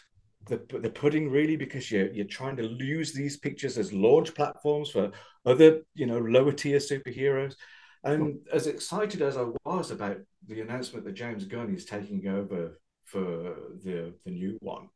the, 0.48 0.60
the 0.82 0.90
pudding 0.90 1.30
really 1.30 1.54
because 1.54 1.88
you're, 1.88 2.10
you're 2.10 2.26
trying 2.26 2.56
to 2.56 2.64
use 2.64 3.12
these 3.12 3.36
pictures 3.36 3.78
as 3.78 3.92
launch 3.92 4.34
platforms 4.34 4.90
for 4.90 5.12
other 5.46 5.82
you 5.94 6.06
know 6.06 6.18
lower 6.18 6.50
tier 6.50 6.78
superheroes. 6.78 7.54
And 8.02 8.40
as 8.52 8.66
excited 8.66 9.22
as 9.22 9.36
i 9.36 9.46
was 9.64 9.92
about 9.92 10.16
the 10.48 10.62
announcement 10.62 11.04
that 11.04 11.14
james 11.14 11.44
gunn 11.44 11.72
is 11.72 11.84
taking 11.84 12.26
over 12.26 12.80
for 13.04 13.54
the 13.84 14.14
the 14.24 14.32
new 14.32 14.58
one 14.62 14.88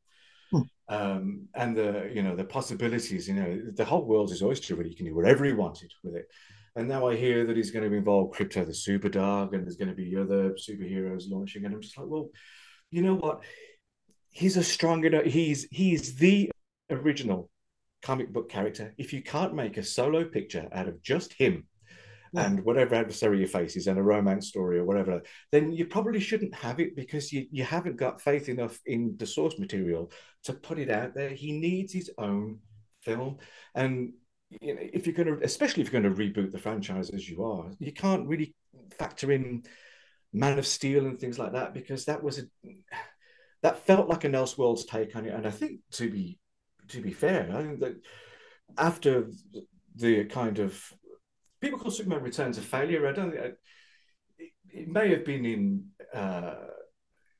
um, 0.88 1.48
and 1.54 1.76
the 1.76 2.10
you 2.12 2.22
know 2.22 2.36
the 2.36 2.44
possibilities. 2.44 3.28
You 3.28 3.34
know, 3.34 3.62
the 3.74 3.84
whole 3.84 4.04
world 4.04 4.30
is 4.30 4.42
oyster. 4.42 4.74
Really, 4.74 4.90
you 4.90 4.96
can 4.96 5.06
do 5.06 5.14
whatever 5.14 5.44
you 5.46 5.56
wanted 5.56 5.92
with 6.02 6.14
it. 6.16 6.26
And 6.76 6.88
now 6.88 7.06
I 7.08 7.16
hear 7.16 7.46
that 7.46 7.56
he's 7.56 7.70
going 7.70 7.88
to 7.88 7.96
involve 7.96 8.32
Crypto 8.32 8.64
the 8.64 8.74
Super 8.74 9.08
Dog, 9.08 9.54
and 9.54 9.64
there's 9.64 9.76
going 9.76 9.88
to 9.88 9.94
be 9.94 10.16
other 10.16 10.54
superheroes 10.54 11.30
launching. 11.30 11.64
And 11.64 11.74
I'm 11.74 11.80
just 11.80 11.96
like, 11.96 12.08
well, 12.08 12.30
you 12.90 13.02
know 13.02 13.14
what? 13.14 13.44
He's 14.30 14.56
a 14.56 14.64
strong 14.64 15.04
enough. 15.04 15.24
He's 15.24 15.68
he's 15.70 16.16
the 16.16 16.50
original 16.90 17.50
comic 18.02 18.32
book 18.32 18.50
character. 18.50 18.92
If 18.98 19.12
you 19.12 19.22
can't 19.22 19.54
make 19.54 19.76
a 19.76 19.82
solo 19.82 20.24
picture 20.24 20.68
out 20.72 20.88
of 20.88 21.00
just 21.02 21.32
him, 21.32 21.66
and 22.36 22.64
whatever 22.64 22.94
adversary 22.94 23.40
you 23.40 23.46
face 23.46 23.76
is 23.76 23.86
in 23.86 23.98
a 23.98 24.02
romance 24.02 24.48
story 24.48 24.78
or 24.78 24.84
whatever, 24.84 25.22
then 25.52 25.72
you 25.72 25.86
probably 25.86 26.20
shouldn't 26.20 26.54
have 26.54 26.80
it 26.80 26.96
because 26.96 27.32
you, 27.32 27.46
you 27.50 27.64
haven't 27.64 27.96
got 27.96 28.20
faith 28.20 28.48
enough 28.48 28.78
in 28.86 29.14
the 29.18 29.26
source 29.26 29.58
material 29.58 30.10
to 30.42 30.52
put 30.52 30.78
it 30.78 30.90
out 30.90 31.14
there. 31.14 31.30
He 31.30 31.52
needs 31.52 31.92
his 31.92 32.10
own 32.18 32.58
film. 33.02 33.38
And 33.74 34.14
you 34.60 34.74
know, 34.74 34.80
if 34.82 35.06
you're 35.06 35.14
going 35.14 35.38
to, 35.38 35.44
especially 35.44 35.82
if 35.82 35.92
you're 35.92 36.02
going 36.02 36.14
to 36.14 36.22
reboot 36.22 36.52
the 36.52 36.58
franchise 36.58 37.10
as 37.10 37.28
you 37.28 37.44
are, 37.44 37.70
you 37.78 37.92
can't 37.92 38.26
really 38.26 38.54
factor 38.98 39.32
in 39.32 39.64
Man 40.32 40.58
of 40.58 40.66
Steel 40.66 41.06
and 41.06 41.18
things 41.18 41.38
like 41.38 41.52
that 41.52 41.74
because 41.74 42.04
that 42.06 42.22
was 42.22 42.38
a 42.38 42.42
that 43.62 43.86
felt 43.86 44.08
like 44.08 44.24
an 44.24 44.32
Elseworlds 44.32 44.86
take 44.86 45.16
on 45.16 45.24
it. 45.24 45.34
And 45.34 45.46
I 45.46 45.50
think 45.50 45.80
to 45.92 46.10
be 46.10 46.38
to 46.88 47.00
be 47.00 47.12
fair, 47.12 47.50
I 47.54 47.62
think 47.62 47.80
that 47.80 47.94
after 48.76 49.30
the 49.96 50.24
kind 50.24 50.58
of 50.58 50.92
people 51.64 51.78
call 51.78 51.90
Superman 51.90 52.22
Returns 52.22 52.58
a 52.58 52.60
failure. 52.60 53.08
I 53.08 53.12
don't 53.12 53.30
think 53.30 53.42
it, 53.42 53.58
it 54.70 54.88
may 54.88 55.10
have 55.10 55.24
been 55.24 55.44
in 55.44 55.86
uh, 56.12 56.54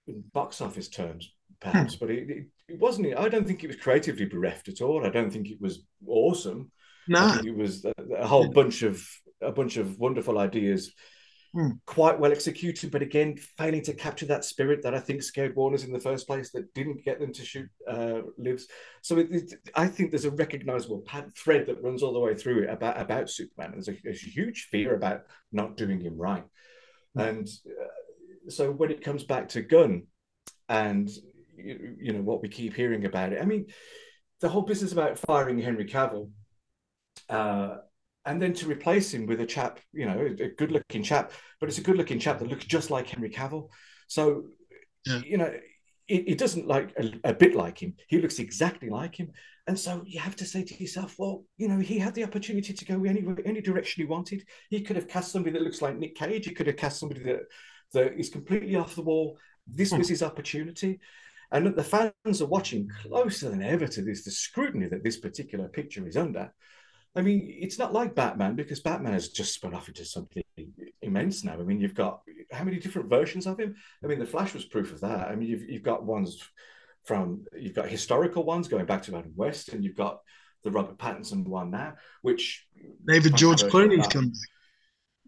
in 0.07 0.25
box 0.33 0.61
office 0.61 0.88
terms, 0.88 1.33
perhaps, 1.61 1.95
hmm. 1.95 1.99
but 2.00 2.11
it, 2.11 2.31
it, 2.31 2.47
it, 2.69 2.78
wasn't. 2.78 3.16
I 3.16 3.28
don't 3.28 3.47
think 3.47 3.62
it 3.62 3.69
was 3.69 3.76
creatively 3.76 4.26
bereft 4.26 4.69
at 4.69 4.81
all. 4.81 5.07
I 5.07 5.11
don't 5.11 5.31
think 5.31 5.49
it 5.50 5.61
was 5.61 5.85
awesome. 6.07 6.71
No, 7.07 7.38
it 7.45 7.54
was 7.54 7.85
a, 7.85 7.93
a 8.19 8.26
whole 8.26 8.50
bunch 8.50 8.83
of 8.83 9.07
a 9.43 9.52
bunch 9.52 9.76
of 9.76 9.99
wonderful 9.99 10.38
ideas 10.38 10.93
mm. 11.55 11.79
quite 11.87 12.19
well 12.19 12.33
executed, 12.33 12.91
but 12.91 13.03
again, 13.03 13.37
failing 13.59 13.83
to 13.83 13.95
capture 13.95 14.27
that 14.27 14.45
spirit 14.45 14.83
that 14.83 14.95
I 14.95 15.01
think 15.01 15.23
scared 15.23 15.55
Warner's 15.55 15.85
in 15.85 15.93
the 15.93 16.01
first 16.01 16.27
place 16.27 16.51
that 16.53 16.73
didn't 16.75 17.05
get 17.05 17.21
them 17.21 17.33
to 17.33 17.45
shoot 17.45 17.69
uh, 17.89 18.21
Lives. 18.39 18.67
So 19.03 19.19
it, 19.19 19.29
it, 19.31 19.55
I 19.75 19.87
think 19.87 20.11
there's 20.11 20.25
a 20.25 20.31
recognizable 20.31 21.05
thread 21.37 21.67
that 21.67 21.83
runs 21.83 22.03
all 22.03 22.13
the 22.13 22.19
way 22.19 22.35
through 22.35 22.65
it 22.65 22.71
about, 22.71 23.01
about 23.01 23.31
Superman. 23.31 23.73
There's 23.73 23.89
a, 23.89 23.97
there's 24.03 24.25
a 24.25 24.31
huge 24.31 24.69
fear 24.71 24.95
about 24.95 25.23
not 25.53 25.77
doing 25.77 26.01
him 26.01 26.17
right. 26.17 26.45
Mm. 27.17 27.29
And 27.29 27.49
uh, 27.67 28.51
so 28.51 28.71
when 28.71 28.91
it 28.91 29.05
comes 29.05 29.25
back 29.25 29.49
to 29.51 29.63
Gunn 29.63 30.07
and, 30.69 31.09
you, 31.57 31.97
you 32.01 32.13
know, 32.13 32.23
what 32.23 32.43
we 32.43 32.49
keep 32.49 32.75
hearing 32.75 33.05
about 33.05 33.33
it, 33.33 33.41
I 33.41 33.45
mean, 33.45 33.67
the 34.41 34.49
whole 34.49 34.63
business 34.63 34.93
about 34.93 35.19
firing 35.19 35.59
Henry 35.59 35.87
Cavill 35.87 36.31
uh, 37.31 37.77
and 38.26 38.40
then 38.40 38.54
to 38.54 38.66
replace 38.66 39.12
him 39.12 39.26
with 39.26 39.40
a 39.40 39.47
chap, 39.47 39.81
you 39.93 40.07
know, 40.07 40.19
a 40.40 40.49
good 40.49 40.73
looking 40.73 41.02
chap, 41.02 41.33
but 41.61 41.69
it's 41.69 41.78
a 41.78 41.83
good 41.83 41.97
looking 41.97 42.19
chap 42.19 42.38
that 42.38 42.49
looks 42.49 42.64
just 42.64 42.90
like 42.90 43.09
Henry 43.09 43.31
Cavill. 43.31 43.69
So, 44.07 44.45
yeah. 45.04 45.21
you 45.25 45.37
know, 45.37 45.52
it, 46.09 46.28
it 46.28 46.38
doesn't 46.38 46.66
like 46.66 46.95
a, 46.99 47.31
a, 47.31 47.35
bit 47.35 47.54
like 47.54 47.83
him. 47.83 47.95
He 48.09 48.21
looks 48.21 48.38
exactly 48.38 48.88
like 48.88 49.16
him. 49.16 49.31
And 49.66 49.78
so 49.78 50.02
you 50.07 50.21
have 50.21 50.37
to 50.37 50.45
say 50.45 50.62
to 50.62 50.81
yourself, 50.81 51.16
well, 51.19 51.45
you 51.57 51.69
know, 51.69 51.78
he 51.78 51.99
had 51.99 52.14
the 52.14 52.25
opportunity 52.25 52.73
to 52.73 52.85
go 52.85 53.02
any 53.04 53.25
any 53.47 53.62
direction 53.62 54.02
he 54.02 54.07
wanted. 54.07 54.45
He 54.69 54.83
could 54.83 54.97
have 54.97 55.09
cast 55.09 55.33
somebody 55.33 55.54
that 55.54 55.64
looks 55.64 55.81
like 55.81 55.97
Nick 55.97 56.16
Cage. 56.16 56.47
He 56.47 56.54
could 56.54 56.66
have 56.66 56.76
cast 56.76 57.00
somebody 57.00 57.23
that 57.25 57.40
that 57.95 58.19
is 58.19 58.28
completely 58.28 58.76
off 58.76 58.95
the 58.95 59.02
wall. 59.02 59.38
This 59.66 59.90
hmm. 59.90 59.99
was 59.99 60.09
his 60.09 60.23
opportunity. 60.23 61.00
And 61.50 61.75
the 61.75 61.85
fans 61.85 62.43
are 62.43 62.47
watching 62.47 62.90
closer 63.02 63.49
than 63.49 63.62
ever 63.62 63.87
to 63.87 64.02
this, 64.02 64.25
the 64.25 64.31
scrutiny 64.31 64.88
that 64.88 65.04
this 65.04 65.19
particular 65.19 65.69
picture 65.69 66.07
is 66.07 66.16
under. 66.16 66.52
I 67.16 67.23
mean, 67.23 67.56
it's 67.61 67.78
not 67.78 67.92
like 67.92 68.14
Batman 68.14 68.56
because 68.56 68.80
Batman 68.80 69.12
has 69.12 69.28
just 69.28 69.54
spun 69.54 69.75
off 69.75 69.88
into 69.88 70.04
something 70.04 70.42
immense 71.00 71.44
now. 71.44 71.54
I 71.54 71.62
mean, 71.62 71.80
you've 71.80 71.94
got 71.94 72.23
how 72.50 72.64
many 72.64 72.78
different 72.78 73.09
versions 73.09 73.47
of 73.47 73.59
him? 73.59 73.76
I 74.02 74.09
mean, 74.09 74.18
the 74.18 74.26
Flash 74.26 74.52
was 74.52 74.64
proof 74.64 74.92
of 74.92 75.00
that. 75.00 75.28
I 75.28 75.37
mean, 75.37 75.49
you've 75.49 75.68
you've 75.68 75.83
got 75.83 76.04
ones 76.04 76.42
from 77.04 77.44
you've 77.56 77.75
got 77.75 77.88
historical 77.88 78.44
ones 78.44 78.68
going 78.68 78.87
back 78.87 79.04
to 79.04 79.16
Adam 79.16 79.33
West, 79.37 79.68
and 79.68 79.85
you've 79.85 79.97
got 79.97 80.21
the 80.64 80.71
Robert 80.71 80.99
Pattinson 80.99 81.47
one 81.47 81.71
now, 81.71 81.94
which 82.23 82.66
David 83.06 83.37
George 83.37 83.62
Clooney's 83.62 84.09
come 84.09 84.26
back. 84.26 84.38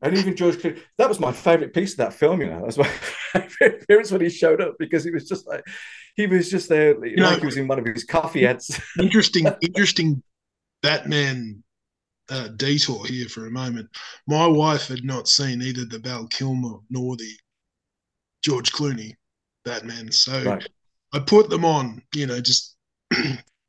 And 0.03 0.19
even 0.19 0.37
George 0.37 0.57
Clooney, 0.57 0.79
that 0.99 1.09
was 1.09 1.21
my 1.21 1.33
favorite 1.33 1.73
piece 1.73 1.93
of 1.93 1.99
that 1.99 2.15
film. 2.15 2.41
You 2.41 2.49
know, 2.49 2.57
that 2.57 2.67
was 2.67 2.79
my 2.79 2.89
favorite 2.89 3.83
appearance 3.83 4.11
when 4.11 4.21
he 4.21 4.29
showed 4.29 4.61
up 4.61 4.75
because 4.79 5.05
he 5.05 5.11
was 5.11 5.29
just 5.29 5.47
like, 5.47 5.65
he 6.17 6.27
was 6.27 6.51
just 6.51 6.69
there, 6.69 6.93
you 7.07 7.23
like 7.23 7.33
know, 7.33 7.39
he 7.39 7.47
was 7.47 7.57
in 7.57 7.69
one 7.69 7.79
of 7.79 7.87
his 7.87 8.05
coffee 8.05 8.47
ads. 8.47 8.81
interesting, 8.99 9.47
interesting 9.63 10.23
Batman 10.83 11.63
uh, 12.29 12.49
detour 12.49 13.07
here 13.07 13.29
for 13.29 13.47
a 13.47 13.51
moment. 13.51 13.89
My 14.27 14.47
wife 14.47 14.89
had 14.89 15.05
not 15.05 15.29
seen 15.29 15.63
either 15.63 15.85
the 15.85 15.99
Val 15.99 16.27
Kilmer 16.27 16.79
nor 16.91 17.17
the 17.17 17.31
George 18.43 18.73
Clooney 18.73 19.15
Batman, 19.65 20.11
so 20.13 20.43
right. 20.43 20.69
I 21.13 21.19
put 21.21 21.51
them 21.51 21.65
on, 21.65 22.03
you 22.15 22.27
know, 22.27 22.41
just 22.41 22.77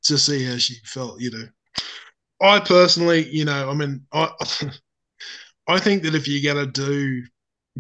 to 0.04 0.18
see 0.18 0.44
how 0.44 0.58
she 0.58 0.76
felt. 0.84 1.20
You 1.20 1.32
know, 1.32 1.48
I 2.42 2.60
personally, 2.60 3.28
you 3.30 3.46
know, 3.46 3.70
I 3.70 3.74
mean, 3.74 4.06
I 4.12 4.30
I 5.68 5.80
think 5.80 6.04
that 6.04 6.16
if 6.16 6.28
you're 6.28 6.54
gonna 6.54 6.68
do 6.72 7.24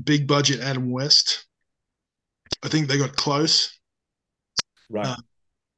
big 0.03 0.27
budget 0.27 0.59
Adam 0.61 0.91
West, 0.91 1.45
I 2.63 2.67
think 2.67 2.87
they 2.87 2.97
got 2.97 3.15
close. 3.15 3.79
Right. 4.89 5.07
Uh, 5.07 5.15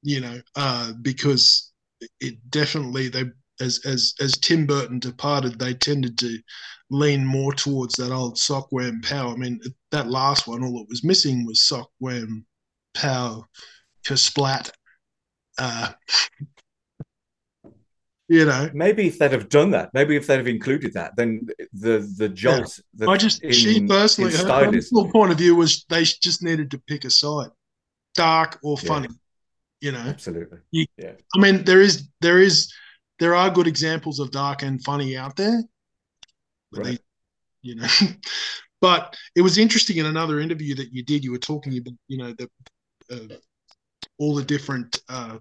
you 0.01 0.22
know, 0.22 0.41
uh, 0.56 0.94
because 1.01 1.72
it 2.22 2.36
definitely 2.50 3.10
they 3.10 3.25
as 3.59 3.79
as 3.85 4.13
as 4.19 4.37
Tim 4.37 4.65
Burton 4.65 4.99
departed, 4.99 5.59
they 5.59 5.73
tended 5.73 6.17
to 6.19 6.39
lean 6.89 7.25
more 7.25 7.53
towards 7.53 7.95
that 7.95 8.11
old 8.11 8.37
sock 8.37 8.67
wham 8.71 9.01
pow. 9.01 9.31
I 9.31 9.35
mean, 9.35 9.59
that 9.91 10.09
last 10.09 10.47
one, 10.47 10.63
all 10.63 10.81
it 10.81 10.89
was 10.89 11.03
missing 11.03 11.45
was 11.45 11.61
sock 11.61 11.89
wham 11.99 12.45
pow 12.93 13.45
splat. 14.15 14.71
Uh, 15.57 15.91
you 18.27 18.45
know, 18.45 18.69
maybe 18.73 19.07
if 19.07 19.19
they'd 19.19 19.31
have 19.31 19.49
done 19.49 19.71
that, 19.71 19.91
maybe 19.93 20.15
if 20.15 20.27
they'd 20.27 20.37
have 20.37 20.47
included 20.47 20.93
that, 20.93 21.15
then 21.15 21.47
the 21.73 22.11
the 22.17 22.29
jolt. 22.29 22.79
Yeah. 22.97 23.05
The, 23.05 23.11
I 23.11 23.17
just 23.17 23.43
in, 23.43 23.51
she 23.51 23.85
personally, 23.85 24.31
her 24.31 24.71
personal 24.71 25.11
point 25.11 25.31
of 25.31 25.37
view 25.37 25.55
was 25.55 25.85
they 25.89 26.03
just 26.03 26.43
needed 26.43 26.71
to 26.71 26.79
pick 26.87 27.05
a 27.05 27.09
side, 27.09 27.49
dark 28.15 28.59
or 28.63 28.77
funny. 28.77 29.09
Yeah. 29.09 29.15
You 29.81 29.91
know, 29.93 29.99
absolutely. 29.99 30.59
You, 30.71 30.85
yeah. 30.97 31.13
I 31.33 31.39
mean, 31.39 31.63
there 31.63 31.81
is 31.81 32.07
there 32.19 32.39
is 32.39 32.71
there 33.19 33.35
are 33.35 33.49
good 33.49 33.67
examples 33.67 34.19
of 34.19 34.31
dark 34.31 34.63
and 34.63 34.83
funny 34.83 35.17
out 35.17 35.35
there. 35.35 35.63
Right. 36.71 36.85
They, 36.85 36.97
you 37.61 37.75
know, 37.75 37.88
but 38.81 39.15
it 39.35 39.41
was 39.41 39.57
interesting 39.57 39.97
in 39.97 40.05
another 40.05 40.39
interview 40.39 40.75
that 40.75 40.93
you 40.93 41.03
did. 41.03 41.23
You 41.23 41.31
were 41.31 41.38
talking 41.38 41.77
about, 41.77 41.93
you 42.07 42.17
know, 42.17 42.33
the 42.33 42.49
uh, 43.11 43.35
all 44.17 44.35
the 44.35 44.43
different 44.43 45.01
uh, 45.09 45.38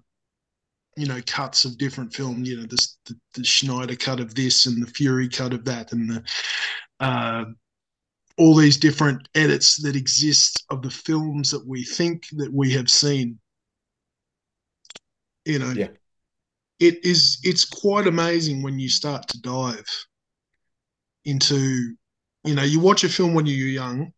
you 0.97 1.05
know 1.05 1.19
cuts 1.25 1.65
of 1.65 1.77
different 1.77 2.13
film 2.13 2.43
you 2.43 2.57
know 2.57 2.65
this 2.65 2.97
the, 3.05 3.15
the, 3.33 3.45
Snyder 3.45 3.95
cut 3.95 4.19
of 4.19 4.35
this 4.35 4.65
and 4.65 4.81
the 4.81 4.91
fury 4.91 5.29
cut 5.29 5.53
of 5.53 5.63
that 5.65 5.91
and 5.91 6.09
the 6.09 6.23
uh, 6.99 7.45
all 8.37 8.55
these 8.55 8.77
different 8.77 9.27
edits 9.35 9.81
that 9.83 9.95
exist 9.95 10.65
of 10.69 10.81
the 10.81 10.89
films 10.89 11.51
that 11.51 11.65
we 11.65 11.83
think 11.83 12.25
that 12.33 12.51
we 12.51 12.71
have 12.71 12.89
seen 12.89 13.39
you 15.45 15.59
know 15.59 15.71
yeah 15.71 15.87
it 16.79 17.03
is 17.03 17.39
it's 17.43 17.65
quite 17.65 18.07
amazing 18.07 18.61
when 18.61 18.79
you 18.79 18.89
start 18.89 19.27
to 19.27 19.41
dive 19.41 19.85
into 21.25 21.95
you 22.43 22.55
know 22.55 22.63
you 22.63 22.79
watch 22.79 23.03
a 23.03 23.09
film 23.09 23.33
when 23.33 23.45
you're 23.45 23.67
young 23.67 24.11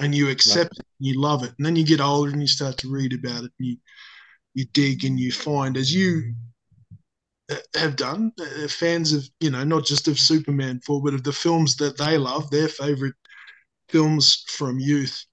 and 0.00 0.14
you 0.14 0.28
accept 0.28 0.72
right. 0.72 0.80
it 0.80 0.86
you 0.98 1.20
love 1.20 1.44
it 1.44 1.52
and 1.56 1.66
then 1.66 1.76
you 1.76 1.84
get 1.84 2.00
older 2.00 2.30
and 2.32 2.40
you 2.40 2.48
start 2.48 2.76
to 2.76 2.90
read 2.90 3.12
about 3.12 3.44
it 3.44 3.52
and 3.58 3.68
you 3.68 3.76
you 4.54 4.64
dig 4.72 5.04
and 5.04 5.18
you 5.18 5.30
find 5.32 5.76
as 5.76 5.94
you 5.94 6.34
have 7.74 7.94
done 7.96 8.32
uh, 8.40 8.68
fans 8.68 9.12
of 9.12 9.28
you 9.40 9.50
know 9.50 9.62
not 9.64 9.84
just 9.84 10.08
of 10.08 10.18
superman 10.18 10.80
4 10.80 11.02
but 11.02 11.14
of 11.14 11.22
the 11.22 11.32
films 11.32 11.76
that 11.76 11.96
they 11.98 12.18
love 12.18 12.50
their 12.50 12.68
favorite 12.68 13.14
films 13.88 14.44
from 14.48 14.80
youth 14.80 15.24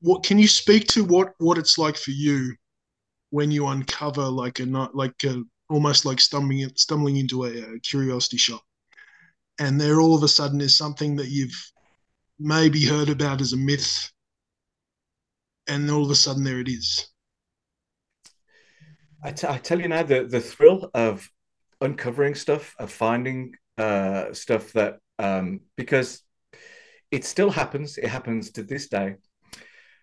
what 0.00 0.22
can 0.24 0.38
you 0.38 0.48
speak 0.48 0.88
to 0.88 1.04
what 1.04 1.32
what 1.38 1.58
it's 1.58 1.78
like 1.78 1.96
for 1.96 2.10
you 2.10 2.54
when 3.30 3.50
you 3.50 3.66
uncover 3.66 4.24
like 4.24 4.58
a 4.60 4.66
not 4.66 4.94
like 4.94 5.14
a, 5.24 5.42
almost 5.70 6.04
like 6.04 6.20
stumbling 6.20 6.68
stumbling 6.74 7.16
into 7.16 7.44
a, 7.44 7.76
a 7.76 7.78
curiosity 7.80 8.36
shop. 8.36 8.62
And 9.58 9.80
there 9.80 10.00
all 10.00 10.14
of 10.14 10.22
a 10.22 10.28
sudden 10.28 10.60
is 10.60 10.76
something 10.76 11.16
that 11.16 11.28
you've 11.28 11.56
maybe 12.38 12.84
heard 12.84 13.08
about 13.08 13.40
as 13.40 13.52
a 13.52 13.56
myth. 13.56 14.10
And 15.68 15.90
all 15.90 16.04
of 16.04 16.10
a 16.10 16.14
sudden 16.14 16.44
there 16.44 16.60
it 16.60 16.68
is. 16.68 17.06
I, 19.22 19.32
t- 19.32 19.46
I 19.46 19.58
tell 19.58 19.80
you 19.80 19.88
now, 19.88 20.02
the 20.02 20.24
the 20.24 20.40
thrill 20.40 20.90
of 20.94 21.30
uncovering 21.80 22.34
stuff, 22.34 22.74
of 22.78 22.90
finding 22.90 23.54
uh, 23.76 24.32
stuff 24.32 24.72
that 24.72 24.98
um, 25.18 25.60
because 25.76 26.22
it 27.10 27.24
still 27.24 27.50
happens. 27.50 27.98
It 27.98 28.08
happens 28.08 28.50
to 28.52 28.62
this 28.62 28.88
day, 28.88 29.16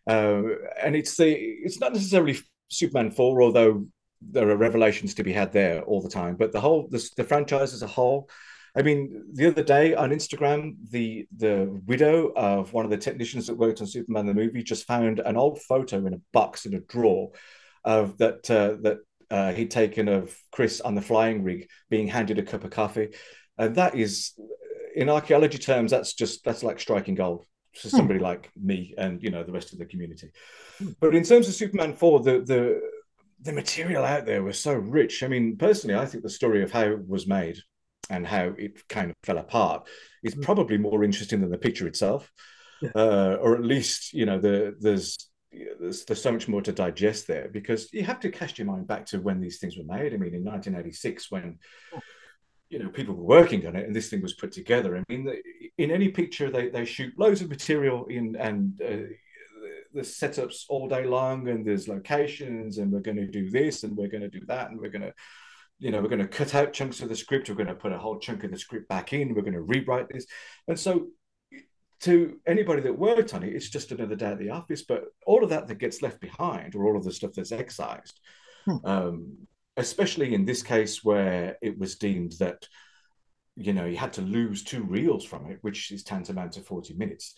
uh, 0.07 0.41
and 0.83 0.95
it's 0.95 1.17
the 1.17 1.31
it's 1.35 1.79
not 1.79 1.93
necessarily 1.93 2.37
Superman 2.69 3.11
four, 3.11 3.41
although 3.41 3.87
there 4.21 4.49
are 4.49 4.57
revelations 4.57 5.13
to 5.15 5.23
be 5.23 5.33
had 5.33 5.51
there 5.53 5.81
all 5.83 6.01
the 6.01 6.09
time. 6.09 6.35
But 6.35 6.51
the 6.51 6.59
whole 6.59 6.87
the, 6.89 7.09
the 7.17 7.23
franchise 7.23 7.73
as 7.73 7.83
a 7.83 7.87
whole. 7.87 8.29
I 8.75 8.83
mean, 8.83 9.23
the 9.33 9.47
other 9.47 9.63
day 9.63 9.95
on 9.95 10.11
Instagram, 10.11 10.75
the 10.91 11.27
the 11.35 11.81
widow 11.85 12.31
of 12.35 12.73
one 12.73 12.85
of 12.85 12.91
the 12.91 12.97
technicians 12.97 13.47
that 13.47 13.57
worked 13.57 13.81
on 13.81 13.87
Superman 13.87 14.27
the 14.27 14.33
movie 14.33 14.61
just 14.61 14.85
found 14.85 15.19
an 15.19 15.35
old 15.35 15.59
photo 15.61 16.05
in 16.05 16.13
a 16.13 16.21
box 16.31 16.65
in 16.65 16.75
a 16.75 16.79
drawer 16.79 17.31
of 17.83 18.17
that 18.19 18.49
uh, 18.51 18.75
that 18.81 18.97
uh, 19.31 19.51
he'd 19.53 19.71
taken 19.71 20.07
of 20.07 20.37
Chris 20.51 20.79
on 20.81 20.95
the 20.95 21.01
flying 21.01 21.43
rig 21.43 21.67
being 21.89 22.07
handed 22.07 22.37
a 22.37 22.43
cup 22.43 22.63
of 22.63 22.69
coffee, 22.69 23.09
and 23.57 23.75
that 23.75 23.95
is, 23.95 24.33
in 24.95 25.09
archaeology 25.09 25.57
terms, 25.57 25.91
that's 25.91 26.13
just 26.13 26.43
that's 26.43 26.63
like 26.63 26.79
striking 26.79 27.15
gold 27.15 27.45
for 27.73 27.89
hmm. 27.89 27.97
somebody 27.97 28.19
hmm. 28.19 28.25
like 28.25 28.51
me 28.61 28.93
and 28.97 29.23
you 29.23 29.31
know 29.31 29.43
the 29.43 29.51
rest 29.51 29.73
of 29.73 29.79
the 29.79 29.85
community. 29.85 30.29
But 30.99 31.15
in 31.15 31.23
terms 31.23 31.47
of 31.47 31.55
Superman 31.55 31.93
four, 31.93 32.19
the 32.19 32.41
the 32.41 32.79
the 33.41 33.53
material 33.53 34.03
out 34.03 34.25
there 34.25 34.43
was 34.43 34.59
so 34.59 34.73
rich. 34.73 35.23
I 35.23 35.27
mean, 35.27 35.57
personally, 35.57 35.95
I 35.95 36.05
think 36.05 36.23
the 36.23 36.29
story 36.29 36.63
of 36.63 36.71
how 36.71 36.83
it 36.83 37.07
was 37.07 37.27
made 37.27 37.57
and 38.09 38.25
how 38.25 38.53
it 38.57 38.87
kind 38.87 39.09
of 39.09 39.15
fell 39.23 39.37
apart 39.37 39.87
is 40.23 40.33
hmm. 40.33 40.41
probably 40.41 40.77
more 40.77 41.03
interesting 41.03 41.41
than 41.41 41.51
the 41.51 41.57
picture 41.57 41.87
itself. 41.87 42.31
Yeah. 42.81 42.91
Uh, 42.95 43.37
or 43.41 43.55
at 43.55 43.63
least 43.63 44.13
you 44.13 44.27
know 44.27 44.39
the, 44.39 44.75
there's 44.79 45.17
there's, 45.79 46.05
there's 46.05 46.21
so 46.21 46.31
much 46.31 46.47
more 46.47 46.61
to 46.61 46.71
digest 46.71 47.27
there 47.27 47.49
because 47.51 47.91
you 47.91 48.03
have 48.03 48.19
to 48.19 48.29
cast 48.29 48.59
your 48.59 48.67
mind 48.67 48.87
back 48.87 49.05
to 49.07 49.19
when 49.19 49.39
these 49.39 49.57
things 49.57 49.77
were 49.77 49.83
made. 49.83 50.13
I 50.13 50.17
mean, 50.17 50.35
in 50.35 50.43
1986, 50.43 51.31
when 51.31 51.57
you 52.69 52.79
know 52.79 52.89
people 52.89 53.15
were 53.15 53.23
working 53.23 53.65
on 53.65 53.75
it 53.75 53.85
and 53.85 53.95
this 53.95 54.09
thing 54.09 54.21
was 54.21 54.33
put 54.33 54.51
together. 54.51 54.97
I 54.97 55.03
mean, 55.09 55.31
in 55.77 55.91
any 55.91 56.09
picture 56.09 56.51
they, 56.51 56.69
they 56.69 56.85
shoot 56.85 57.17
loads 57.17 57.41
of 57.41 57.49
material 57.49 58.05
in 58.05 58.35
and 58.35 58.79
uh, 58.81 59.13
the 59.93 60.01
setups 60.01 60.65
all 60.69 60.87
day 60.87 61.05
long 61.05 61.47
and 61.47 61.65
there's 61.65 61.87
locations 61.87 62.77
and 62.77 62.91
we're 62.91 62.99
going 62.99 63.17
to 63.17 63.27
do 63.27 63.49
this 63.49 63.83
and 63.83 63.95
we're 63.95 64.09
going 64.09 64.21
to 64.21 64.29
do 64.29 64.45
that 64.47 64.69
and 64.69 64.79
we're 64.79 64.89
going 64.89 65.01
to 65.01 65.13
you 65.79 65.91
know 65.91 66.01
we're 66.01 66.09
going 66.09 66.19
to 66.19 66.27
cut 66.27 66.55
out 66.55 66.73
chunks 66.73 67.01
of 67.01 67.09
the 67.09 67.15
script 67.15 67.49
we're 67.49 67.55
going 67.55 67.67
to 67.67 67.75
put 67.75 67.91
a 67.91 67.97
whole 67.97 68.19
chunk 68.19 68.43
of 68.43 68.51
the 68.51 68.57
script 68.57 68.87
back 68.87 69.13
in 69.13 69.33
we're 69.33 69.41
going 69.41 69.53
to 69.53 69.61
rewrite 69.61 70.09
this 70.09 70.25
and 70.67 70.79
so 70.79 71.07
to 71.99 72.39
anybody 72.45 72.81
that 72.81 72.97
worked 72.97 73.33
on 73.33 73.43
it, 73.43 73.55
it's 73.55 73.69
just 73.69 73.91
another 73.91 74.15
day 74.15 74.27
at 74.27 74.39
the 74.39 74.51
office. 74.51 74.83
But 74.83 75.05
all 75.25 75.43
of 75.43 75.49
that 75.49 75.67
that 75.67 75.79
gets 75.79 76.01
left 76.01 76.19
behind, 76.19 76.75
or 76.75 76.85
all 76.85 76.97
of 76.97 77.03
the 77.03 77.11
stuff 77.11 77.31
that's 77.35 77.51
excised, 77.51 78.19
hmm. 78.65 78.77
um, 78.83 79.37
especially 79.77 80.33
in 80.33 80.45
this 80.45 80.63
case 80.63 81.03
where 81.03 81.57
it 81.61 81.77
was 81.77 81.95
deemed 81.95 82.33
that 82.39 82.67
you 83.55 83.73
know 83.73 83.85
you 83.85 83.97
had 83.97 84.13
to 84.13 84.21
lose 84.21 84.63
two 84.63 84.83
reels 84.83 85.25
from 85.25 85.49
it, 85.49 85.57
which 85.61 85.91
is 85.91 86.03
tantamount 86.03 86.53
to 86.53 86.61
forty 86.61 86.93
minutes. 86.93 87.35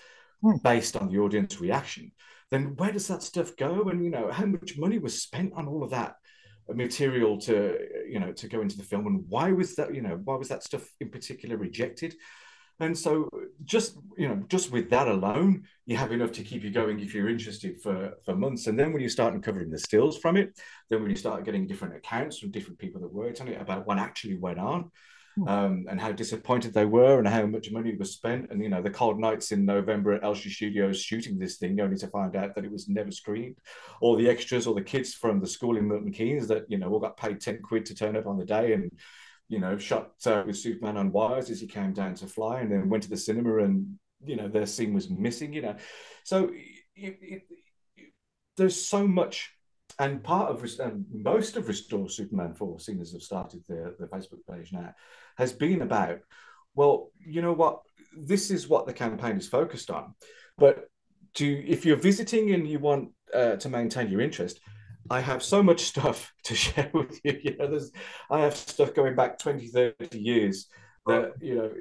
Based 0.64 0.96
on 0.96 1.10
the 1.10 1.20
audience 1.20 1.60
reaction. 1.60 2.12
Then 2.52 2.76
where 2.78 2.92
does 2.92 3.08
that 3.08 3.24
stuff 3.24 3.56
go? 3.56 3.90
And 3.90 4.04
you 4.04 4.10
know 4.10 4.32
how 4.32 4.46
much 4.46 4.78
money 4.78 5.00
was 5.00 5.22
spent 5.22 5.54
on 5.54 5.68
all 5.68 5.84
of 5.84 5.92
that 5.92 6.16
material 6.68 7.40
to 7.40 7.78
you 8.08 8.20
know 8.20 8.32
to 8.34 8.48
go 8.48 8.62
into 8.62 8.78
the 8.78 8.84
film, 8.84 9.08
and 9.08 9.26
why 9.28 9.52
was 9.52 9.76
that 9.76 9.94
you 9.94 10.02
know 10.02 10.20
why 10.24 10.36
was 10.36 10.50
that 10.50 10.64
stuff 10.64 10.88
in 11.00 11.10
particular 11.10 11.58
rejected? 11.58 12.16
And 12.82 12.98
so 12.98 13.30
just 13.66 13.98
you 14.18 14.28
know, 14.28 14.44
just 14.48 14.72
with 14.72 14.90
that 14.90 15.08
alone, 15.08 15.64
you 15.86 15.98
have 15.98 16.12
enough 16.12 16.32
to 16.34 16.44
keep 16.44 16.64
you 16.64 16.72
going 16.72 17.00
if 17.00 17.14
you're 17.14 17.30
interested 17.30 17.82
for, 17.82 18.14
for 18.24 18.36
months. 18.36 18.68
And 18.68 18.80
then 18.80 18.94
when 18.94 19.02
you 19.02 19.10
start 19.10 19.34
uncovering 19.34 19.70
the 19.70 19.78
stills 19.78 20.18
from 20.18 20.38
it, 20.38 20.58
then 20.90 21.02
when 21.02 21.10
you 21.10 21.18
start 21.18 21.44
getting 21.44 21.68
different 21.68 21.96
accounts 21.96 22.40
from 22.40 22.52
different 22.52 22.80
people 22.80 23.02
that 23.02 23.14
worked 23.14 23.42
on 23.42 23.50
it 23.50 23.62
about 23.62 23.86
what 23.86 23.98
actually 23.98 24.38
went 24.38 24.60
on. 24.60 24.92
Um, 25.48 25.86
and 25.90 26.00
how 26.00 26.12
disappointed 26.12 26.74
they 26.74 26.86
were 26.86 27.20
and 27.20 27.28
how 27.28 27.46
much 27.46 27.72
money 27.72 27.96
was 27.96 28.14
spent. 28.14 28.52
And 28.52 28.62
you 28.62 28.70
know, 28.70 28.82
the 28.82 28.90
cold 28.90 29.20
nights 29.20 29.52
in 29.52 29.66
November 29.66 30.14
at 30.14 30.24
Elstree 30.24 30.52
Studios 30.52 31.02
shooting 31.02 31.38
this 31.38 31.58
thing, 31.58 31.80
only 31.80 31.98
to 31.98 32.08
find 32.08 32.36
out 32.36 32.56
that 32.56 32.66
it 32.66 32.72
was 32.72 32.90
never 32.90 33.12
screened. 33.12 33.58
All 34.02 34.16
the 34.16 34.30
extras 34.30 34.68
or 34.68 34.76
the 34.76 34.82
kids 34.82 35.14
from 35.14 35.40
the 35.40 35.48
school 35.48 35.78
in 35.78 35.88
Milton 35.88 36.12
Keynes 36.12 36.48
that 36.48 36.66
you 36.70 36.78
know 36.78 36.90
all 36.90 37.00
got 37.00 37.18
paid 37.18 37.40
10 37.40 37.62
quid 37.62 37.86
to 37.86 37.96
turn 37.96 38.16
up 38.16 38.28
on 38.28 38.38
the 38.38 38.46
day 38.46 38.74
and 38.74 38.92
you 39.50 39.60
know, 39.60 39.78
shot 39.78 40.12
uh, 40.28 40.44
with 40.46 40.58
Superman 40.58 40.96
on 40.96 41.12
wires 41.12 41.50
as 41.50 41.60
he 41.60 41.68
came 41.68 41.92
down 41.92 42.14
to 42.16 42.28
fly, 42.28 42.62
and 42.62 42.72
then 42.72 42.88
went 42.88 43.04
to 43.04 43.10
the 43.10 43.18
cinema, 43.18 43.58
and 43.58 43.98
you 44.24 44.36
know, 44.36 44.48
their 44.48 44.68
scene 44.68 44.94
was 44.94 45.10
missing. 45.10 45.52
You 45.52 45.64
know, 45.64 45.76
so 46.24 46.52
it, 46.96 47.18
it, 47.22 47.48
it, 47.98 48.14
there's 48.56 48.80
so 48.80 49.08
much, 49.08 49.52
and 50.00 50.24
part 50.24 50.50
of 50.50 50.66
um, 50.80 51.06
most 51.12 51.58
of 51.58 51.68
Restore 51.68 52.10
Superman 52.10 52.54
Four, 52.54 52.80
seeing 52.80 53.02
as 53.02 53.12
have 53.12 53.22
started 53.22 53.62
the 53.68 53.96
the 54.00 54.08
Facebook 54.08 54.40
page 54.50 54.72
now, 54.72 54.94
has 55.38 55.54
been 55.54 55.82
about, 55.82 56.20
well, 56.76 57.12
you 57.20 57.42
know 57.42 57.54
what, 57.54 57.82
this 58.18 58.50
is 58.50 58.68
what 58.68 58.88
the 58.88 58.94
campaign 58.94 59.38
is 59.38 59.48
focused 59.48 59.92
on, 59.92 60.16
but 60.58 60.90
to 61.36 61.46
if 61.68 61.86
you're 61.86 61.98
visiting 61.98 62.54
and 62.54 62.68
you 62.68 62.80
want 62.80 63.10
uh, 63.34 63.56
to 63.58 63.70
maintain 63.70 64.10
your 64.10 64.22
interest 64.22 64.60
I 65.10 65.22
have 65.22 65.44
so 65.44 65.64
much 65.64 65.82
stuff 65.94 66.34
to 66.44 66.56
share 66.56 66.90
with 66.94 67.20
you. 67.24 67.40
You 67.44 67.58
know, 67.58 67.68
there's, 67.68 67.92
I 68.30 68.42
have 68.42 68.56
stuff 68.56 68.94
going 68.94 69.16
back 69.16 69.40
20, 69.40 69.68
30 69.68 70.20
years 70.20 70.68
that 71.08 71.34
you 71.42 71.56
know 71.56 71.72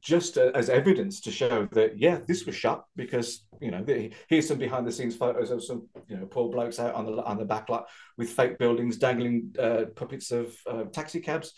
just 0.00 0.36
as 0.36 0.68
evidence 0.68 1.20
to 1.20 1.30
show 1.30 1.66
that 1.72 1.98
yeah 1.98 2.18
this 2.26 2.46
was 2.46 2.54
shot 2.54 2.84
because 2.96 3.46
you 3.60 3.70
know 3.70 3.84
here's 4.28 4.48
some 4.48 4.58
behind 4.58 4.86
the 4.86 4.92
scenes 4.92 5.16
photos 5.16 5.50
of 5.50 5.62
some 5.62 5.88
you 6.08 6.16
know 6.16 6.26
poor 6.26 6.50
blokes 6.50 6.78
out 6.78 6.94
on 6.94 7.06
the 7.06 7.22
on 7.24 7.38
the 7.38 7.44
back 7.44 7.68
lot 7.68 7.86
with 8.16 8.30
fake 8.30 8.58
buildings 8.58 8.96
dangling 8.96 9.54
uh, 9.58 9.84
puppets 9.94 10.30
of 10.30 10.54
uh, 10.66 10.84
taxi 10.84 11.20
cabs 11.20 11.52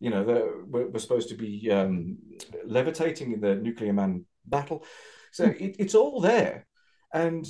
you 0.00 0.10
know 0.10 0.24
that 0.24 0.68
were, 0.68 0.88
were, 0.88 0.98
supposed 0.98 1.28
to 1.28 1.34
be 1.34 1.70
um, 1.70 2.18
levitating 2.64 3.32
in 3.32 3.40
the 3.40 3.56
nuclear 3.56 3.92
man 3.92 4.24
battle. 4.46 4.84
So 5.32 5.46
hmm. 5.46 5.64
it, 5.64 5.76
it's 5.80 5.96
all 5.96 6.20
there. 6.20 6.66
And 7.12 7.44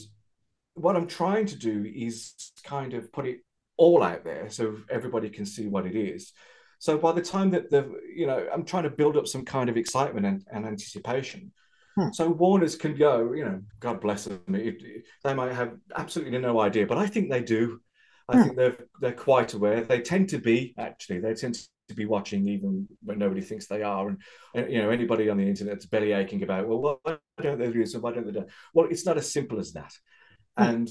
what 0.78 0.96
i'm 0.96 1.06
trying 1.06 1.46
to 1.46 1.56
do 1.56 1.84
is 1.92 2.52
kind 2.64 2.94
of 2.94 3.12
put 3.12 3.26
it 3.26 3.40
all 3.76 4.02
out 4.02 4.24
there 4.24 4.48
so 4.50 4.76
everybody 4.90 5.28
can 5.28 5.46
see 5.46 5.66
what 5.66 5.86
it 5.86 5.96
is 5.96 6.32
so 6.78 6.96
by 6.96 7.12
the 7.12 7.22
time 7.22 7.50
that 7.50 7.70
the, 7.70 7.92
you 8.14 8.26
know, 8.26 8.46
I'm 8.52 8.64
trying 8.64 8.84
to 8.84 8.90
build 8.90 9.16
up 9.16 9.26
some 9.26 9.44
kind 9.44 9.68
of 9.68 9.76
excitement 9.76 10.26
and, 10.26 10.44
and 10.52 10.66
anticipation. 10.66 11.52
Hmm. 11.96 12.10
So 12.12 12.28
Warner's 12.30 12.76
can 12.76 12.96
go, 12.96 13.32
you 13.32 13.44
know, 13.44 13.60
God 13.80 14.00
bless 14.00 14.24
them. 14.24 14.40
It, 14.48 14.82
it, 14.82 15.04
they 15.24 15.34
might 15.34 15.52
have 15.52 15.74
absolutely 15.96 16.38
no 16.38 16.60
idea, 16.60 16.86
but 16.86 16.98
I 16.98 17.06
think 17.06 17.30
they 17.30 17.42
do. 17.42 17.80
I 18.28 18.36
hmm. 18.36 18.42
think 18.42 18.56
they're 18.56 18.76
they're 19.00 19.12
quite 19.12 19.54
aware. 19.54 19.82
They 19.82 20.00
tend 20.00 20.28
to 20.30 20.38
be 20.38 20.74
actually. 20.78 21.18
They 21.18 21.34
tend 21.34 21.58
to 21.88 21.94
be 21.94 22.04
watching 22.04 22.46
even 22.46 22.86
when 23.02 23.18
nobody 23.18 23.40
thinks 23.40 23.66
they 23.66 23.82
are. 23.82 24.08
And, 24.08 24.22
and 24.54 24.72
you 24.72 24.80
know, 24.80 24.90
anybody 24.90 25.28
on 25.28 25.38
the 25.38 25.48
internet's 25.48 25.86
belly 25.86 26.12
aching 26.12 26.42
about, 26.42 26.68
well, 26.68 27.00
why 27.02 27.16
don't 27.42 27.58
they 27.58 27.72
do 27.72 27.80
this? 27.80 27.96
Why 27.96 28.12
don't 28.12 28.26
they 28.26 28.38
do? 28.38 28.46
Well, 28.74 28.86
it's 28.90 29.06
not 29.06 29.16
as 29.16 29.32
simple 29.32 29.58
as 29.58 29.72
that. 29.72 29.92
Hmm. 30.56 30.64
And 30.64 30.88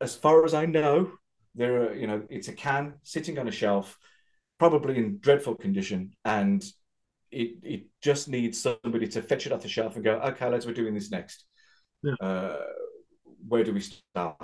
as 0.00 0.14
far 0.14 0.44
as 0.44 0.54
I 0.54 0.64
know, 0.64 1.10
there 1.54 1.88
are, 1.88 1.94
you 1.94 2.06
know, 2.06 2.22
it's 2.30 2.48
a 2.48 2.52
can 2.52 2.94
sitting 3.02 3.38
on 3.38 3.48
a 3.48 3.52
shelf 3.52 3.98
probably 4.58 4.96
in 4.96 5.18
dreadful 5.18 5.54
condition, 5.54 6.12
and 6.24 6.64
it 7.30 7.56
it 7.62 7.86
just 8.02 8.28
needs 8.28 8.60
somebody 8.60 9.08
to 9.08 9.22
fetch 9.22 9.46
it 9.46 9.52
off 9.52 9.62
the 9.62 9.68
shelf 9.68 9.96
and 9.96 10.04
go, 10.04 10.14
okay, 10.14 10.48
let's 10.48 10.66
we're 10.66 10.74
doing 10.74 10.94
this 10.94 11.10
next. 11.10 11.44
Yeah. 12.02 12.14
Uh, 12.20 12.58
where 13.48 13.64
do 13.64 13.72
we 13.72 13.80
start? 13.80 14.36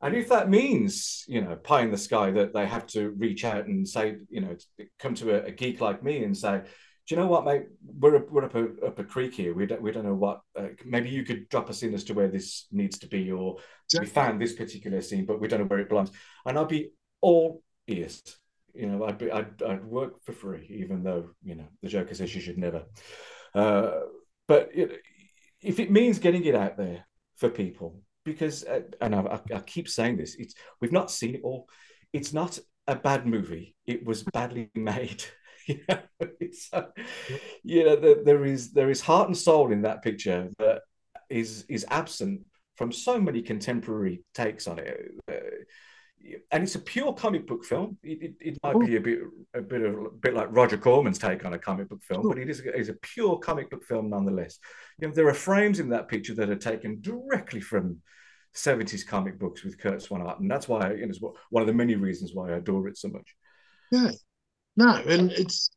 And 0.00 0.16
if 0.16 0.28
that 0.30 0.50
means, 0.50 1.24
you 1.28 1.40
know, 1.40 1.54
pie 1.54 1.82
in 1.82 1.92
the 1.92 1.98
sky 1.98 2.32
that 2.32 2.52
they 2.52 2.66
have 2.66 2.86
to 2.88 3.10
reach 3.10 3.44
out 3.44 3.66
and 3.66 3.88
say, 3.88 4.16
you 4.28 4.40
know, 4.40 4.56
come 4.98 5.14
to 5.14 5.36
a, 5.36 5.46
a 5.46 5.50
geek 5.52 5.80
like 5.80 6.02
me 6.02 6.24
and 6.24 6.36
say, 6.36 6.62
do 7.06 7.14
you 7.14 7.20
know 7.20 7.28
what, 7.28 7.44
mate? 7.44 7.66
We're 7.84 8.16
up, 8.16 8.30
we're 8.30 8.44
up 8.44 8.54
a, 8.54 8.64
up 8.86 8.98
a 8.98 9.04
creek 9.04 9.34
here. 9.34 9.54
We 9.54 9.66
don't 9.66 9.82
we 9.82 9.92
don't 9.92 10.04
know 10.04 10.14
what. 10.14 10.40
Uh, 10.58 10.68
maybe 10.84 11.08
you 11.10 11.24
could 11.24 11.48
drop 11.48 11.70
us 11.70 11.82
in 11.82 11.94
as 11.94 12.04
to 12.04 12.14
where 12.14 12.28
this 12.28 12.66
needs 12.72 12.98
to 13.00 13.08
be, 13.08 13.30
or 13.30 13.58
we 13.98 14.06
found 14.06 14.40
this 14.40 14.54
particular 14.54 15.00
scene, 15.02 15.26
but 15.26 15.40
we 15.40 15.48
don't 15.48 15.60
know 15.60 15.66
where 15.66 15.80
it 15.80 15.88
belongs. 15.88 16.10
And 16.46 16.56
I'll 16.56 16.64
be 16.64 16.90
all 17.20 17.62
ears 17.88 18.22
you 18.74 18.86
know, 18.86 19.04
I'd 19.04 19.18
be, 19.18 19.30
I'd, 19.30 19.62
I'd 19.62 19.84
work 19.84 20.22
for 20.24 20.32
free, 20.32 20.66
even 20.70 21.02
though 21.02 21.30
you 21.42 21.54
know 21.54 21.68
the 21.82 21.88
Joker 21.88 22.14
says 22.14 22.34
you 22.34 22.40
should 22.40 22.58
never. 22.58 22.84
Uh, 23.54 24.00
but 24.48 24.70
it, 24.74 25.00
if 25.60 25.78
it 25.78 25.90
means 25.90 26.18
getting 26.18 26.44
it 26.44 26.54
out 26.54 26.76
there 26.76 27.06
for 27.36 27.48
people, 27.48 28.00
because 28.24 28.64
uh, 28.64 28.82
and 29.00 29.14
I, 29.14 29.40
I, 29.54 29.60
keep 29.60 29.88
saying 29.88 30.16
this, 30.16 30.36
it's 30.38 30.54
we've 30.80 30.92
not 30.92 31.10
seen 31.10 31.34
it 31.34 31.42
all. 31.44 31.68
It's 32.12 32.32
not 32.32 32.58
a 32.86 32.96
bad 32.96 33.26
movie. 33.26 33.76
It 33.86 34.04
was 34.04 34.22
badly 34.22 34.70
made. 34.74 35.24
you 35.68 35.80
know, 35.88 35.98
uh, 36.72 36.82
you 37.62 37.84
know 37.84 37.96
the, 37.96 38.22
there 38.24 38.44
is 38.44 38.72
there 38.72 38.90
is 38.90 39.00
heart 39.00 39.28
and 39.28 39.36
soul 39.36 39.70
in 39.70 39.82
that 39.82 40.02
picture 40.02 40.48
that 40.58 40.82
is 41.30 41.64
is 41.68 41.86
absent 41.88 42.40
from 42.76 42.90
so 42.90 43.20
many 43.20 43.42
contemporary 43.42 44.24
takes 44.34 44.66
on 44.66 44.78
it. 44.78 45.12
And 46.50 46.62
it's 46.62 46.74
a 46.74 46.78
pure 46.78 47.12
comic 47.12 47.46
book 47.46 47.64
film. 47.64 47.98
It, 48.02 48.22
it, 48.22 48.34
it 48.40 48.58
might 48.62 48.78
be 48.86 48.96
a 48.96 49.00
bit 49.00 49.20
a 49.54 49.60
bit 49.60 49.82
of 49.82 49.94
a 49.94 50.10
bit 50.10 50.34
like 50.34 50.48
Roger 50.50 50.76
Corman's 50.76 51.18
take 51.18 51.44
on 51.44 51.54
a 51.54 51.58
comic 51.58 51.88
book 51.88 52.02
film, 52.02 52.28
but 52.28 52.38
it 52.38 52.48
is 52.48 52.60
a, 52.60 52.76
is 52.76 52.88
a 52.88 52.94
pure 52.94 53.38
comic 53.38 53.70
book 53.70 53.84
film 53.84 54.10
nonetheless. 54.10 54.58
You 54.98 55.08
know, 55.08 55.14
there 55.14 55.28
are 55.28 55.34
frames 55.34 55.80
in 55.80 55.88
that 55.90 56.08
picture 56.08 56.34
that 56.34 56.50
are 56.50 56.56
taken 56.56 57.00
directly 57.00 57.60
from 57.60 57.98
70s 58.54 59.06
comic 59.06 59.38
books 59.38 59.64
with 59.64 59.78
Curt 59.78 60.02
Swan 60.02 60.26
and 60.38 60.50
that's 60.50 60.68
why 60.68 60.92
you 60.92 61.06
know, 61.06 61.08
it's 61.08 61.20
one 61.50 61.62
of 61.62 61.66
the 61.66 61.72
many 61.72 61.94
reasons 61.94 62.32
why 62.34 62.50
I 62.50 62.56
adore 62.56 62.88
it 62.88 62.98
so 62.98 63.08
much. 63.08 63.34
Yeah, 63.90 64.10
no, 64.76 65.02
and 65.06 65.32
it's 65.32 65.70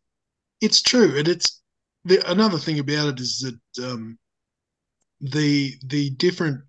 it's 0.62 0.82
true, 0.82 1.18
and 1.18 1.28
it's 1.28 1.62
the 2.06 2.30
another 2.32 2.58
thing 2.58 2.80
about 2.80 3.10
it 3.10 3.20
is 3.20 3.40
that 3.40 3.86
um, 3.86 4.18
the 5.22 5.74
the 5.86 6.12
different 6.12 6.62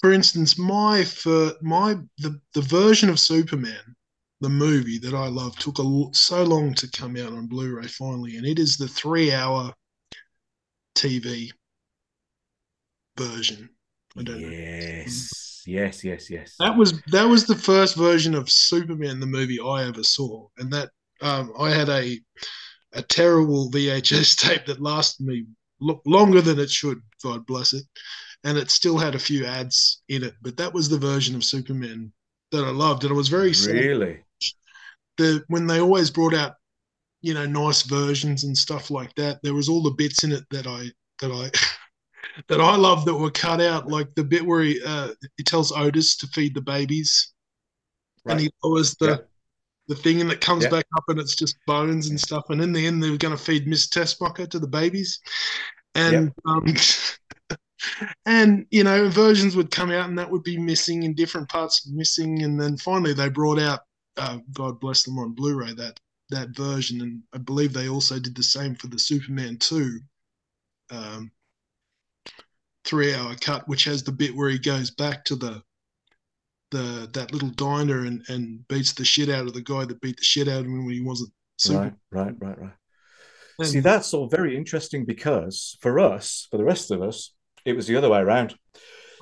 for 0.00 0.12
instance, 0.12 0.58
my 0.58 1.04
for 1.04 1.52
my 1.60 1.96
the 2.18 2.40
the 2.54 2.62
version 2.62 3.10
of 3.10 3.20
Superman, 3.20 3.96
the 4.40 4.48
movie 4.48 4.98
that 4.98 5.14
I 5.14 5.28
love, 5.28 5.56
took 5.56 5.78
a, 5.78 6.04
so 6.12 6.42
long 6.42 6.74
to 6.74 6.90
come 6.90 7.16
out 7.16 7.32
on 7.32 7.46
Blu-ray 7.46 7.86
finally, 7.86 8.36
and 8.36 8.46
it 8.46 8.58
is 8.58 8.76
the 8.76 8.88
three-hour 8.88 9.72
TV 10.96 11.50
version. 13.18 13.68
I 14.16 14.22
don't 14.22 14.40
yes. 14.40 15.64
know. 15.66 15.72
Yes, 15.72 16.02
yes, 16.02 16.30
yes. 16.30 16.54
That 16.58 16.76
was 16.76 17.00
that 17.08 17.24
was 17.24 17.46
the 17.46 17.54
first 17.54 17.94
version 17.94 18.34
of 18.34 18.50
Superman 18.50 19.20
the 19.20 19.26
movie 19.26 19.60
I 19.60 19.84
ever 19.84 20.02
saw, 20.02 20.48
and 20.56 20.72
that 20.72 20.88
um, 21.20 21.52
I 21.58 21.70
had 21.70 21.90
a 21.90 22.18
a 22.94 23.02
terrible 23.02 23.70
VHS 23.70 24.36
tape 24.38 24.64
that 24.64 24.80
lasted 24.80 25.26
me 25.26 25.44
longer 26.06 26.40
than 26.40 26.58
it 26.58 26.70
should. 26.70 27.02
God 27.22 27.44
bless 27.44 27.74
it 27.74 27.84
and 28.44 28.56
it 28.56 28.70
still 28.70 28.98
had 28.98 29.14
a 29.14 29.18
few 29.18 29.46
ads 29.46 30.02
in 30.08 30.22
it. 30.22 30.34
But 30.42 30.56
that 30.56 30.72
was 30.72 30.88
the 30.88 30.98
version 30.98 31.34
of 31.34 31.44
Superman 31.44 32.12
that 32.52 32.64
I 32.64 32.70
loved, 32.70 33.04
and 33.04 33.12
it 33.12 33.16
was 33.16 33.28
very 33.28 33.52
really 33.66 34.24
the 35.16 35.44
when 35.48 35.66
they 35.66 35.80
always 35.80 36.10
brought 36.10 36.34
out 36.34 36.54
you 37.22 37.34
know 37.34 37.46
nice 37.46 37.82
versions 37.82 38.44
and 38.44 38.56
stuff 38.56 38.90
like 38.90 39.14
that. 39.16 39.40
There 39.42 39.54
was 39.54 39.68
all 39.68 39.82
the 39.82 39.90
bits 39.90 40.24
in 40.24 40.32
it 40.32 40.44
that 40.50 40.66
I 40.66 40.90
that 41.20 41.32
I. 41.32 41.50
that 42.48 42.60
I 42.60 42.76
love 42.76 43.04
that 43.06 43.14
were 43.14 43.30
cut 43.30 43.60
out, 43.60 43.88
like 43.88 44.14
the 44.14 44.22
bit 44.24 44.44
where 44.44 44.62
he 44.62 44.80
uh, 44.84 45.08
he 45.36 45.42
tells 45.42 45.72
Otis 45.72 46.16
to 46.18 46.26
feed 46.28 46.54
the 46.54 46.60
babies, 46.60 47.32
right. 48.24 48.32
and 48.32 48.40
he 48.40 48.50
lowers 48.62 48.94
the 48.96 49.08
yeah. 49.08 49.16
the 49.88 49.94
thing 49.94 50.20
and 50.20 50.30
it 50.30 50.40
comes 50.40 50.64
yeah. 50.64 50.70
back 50.70 50.86
up 50.96 51.04
and 51.08 51.18
it's 51.18 51.34
just 51.34 51.56
bones 51.66 52.08
and 52.08 52.20
stuff. 52.20 52.44
And 52.50 52.60
in 52.60 52.72
the 52.72 52.86
end, 52.86 53.02
they 53.02 53.10
were 53.10 53.16
going 53.16 53.36
to 53.36 53.42
feed 53.42 53.66
Miss 53.66 53.88
Teschmacher 53.88 54.48
to 54.50 54.58
the 54.58 54.68
babies, 54.68 55.18
and 55.94 56.32
um, 56.46 56.64
and 58.26 58.66
you 58.70 58.84
know 58.84 59.08
versions 59.08 59.56
would 59.56 59.70
come 59.70 59.90
out 59.90 60.08
and 60.08 60.18
that 60.18 60.30
would 60.30 60.42
be 60.42 60.58
missing 60.58 61.02
in 61.02 61.14
different 61.14 61.48
parts 61.48 61.88
missing 61.88 62.42
and 62.42 62.60
then 62.60 62.76
finally 62.76 63.12
they 63.12 63.28
brought 63.28 63.58
out 63.58 63.80
uh, 64.16 64.38
god 64.52 64.78
bless 64.80 65.02
them 65.02 65.18
on 65.18 65.32
blu-ray 65.32 65.72
that 65.74 65.98
that 66.30 66.48
version 66.50 67.00
and 67.00 67.22
i 67.34 67.38
believe 67.38 67.72
they 67.72 67.88
also 67.88 68.18
did 68.18 68.34
the 68.34 68.42
same 68.42 68.74
for 68.74 68.88
the 68.88 68.98
superman 68.98 69.56
2 69.58 69.98
um, 70.90 71.30
three 72.84 73.14
hour 73.14 73.34
cut 73.40 73.66
which 73.68 73.84
has 73.84 74.02
the 74.02 74.12
bit 74.12 74.34
where 74.34 74.50
he 74.50 74.58
goes 74.58 74.90
back 74.90 75.24
to 75.24 75.36
the 75.36 75.62
the 76.70 77.08
that 77.12 77.32
little 77.32 77.50
diner 77.50 78.04
and 78.04 78.22
and 78.28 78.66
beats 78.68 78.92
the 78.92 79.04
shit 79.04 79.28
out 79.28 79.46
of 79.46 79.54
the 79.54 79.62
guy 79.62 79.84
that 79.84 80.00
beat 80.00 80.16
the 80.16 80.24
shit 80.24 80.48
out 80.48 80.60
of 80.60 80.66
him 80.66 80.84
when 80.84 80.94
he 80.94 81.00
wasn't 81.00 81.30
super. 81.56 81.80
right 81.80 81.94
right 82.10 82.34
right 82.40 82.60
right 82.60 82.72
See, 83.62 83.80
that's 83.80 84.14
all 84.14 84.26
very 84.26 84.56
interesting 84.56 85.04
because 85.04 85.76
for 85.80 85.98
us, 86.00 86.48
for 86.50 86.56
the 86.56 86.64
rest 86.64 86.90
of 86.90 87.02
us, 87.02 87.34
it 87.64 87.74
was 87.74 87.86
the 87.86 87.96
other 87.96 88.08
way 88.08 88.20
around. 88.20 88.54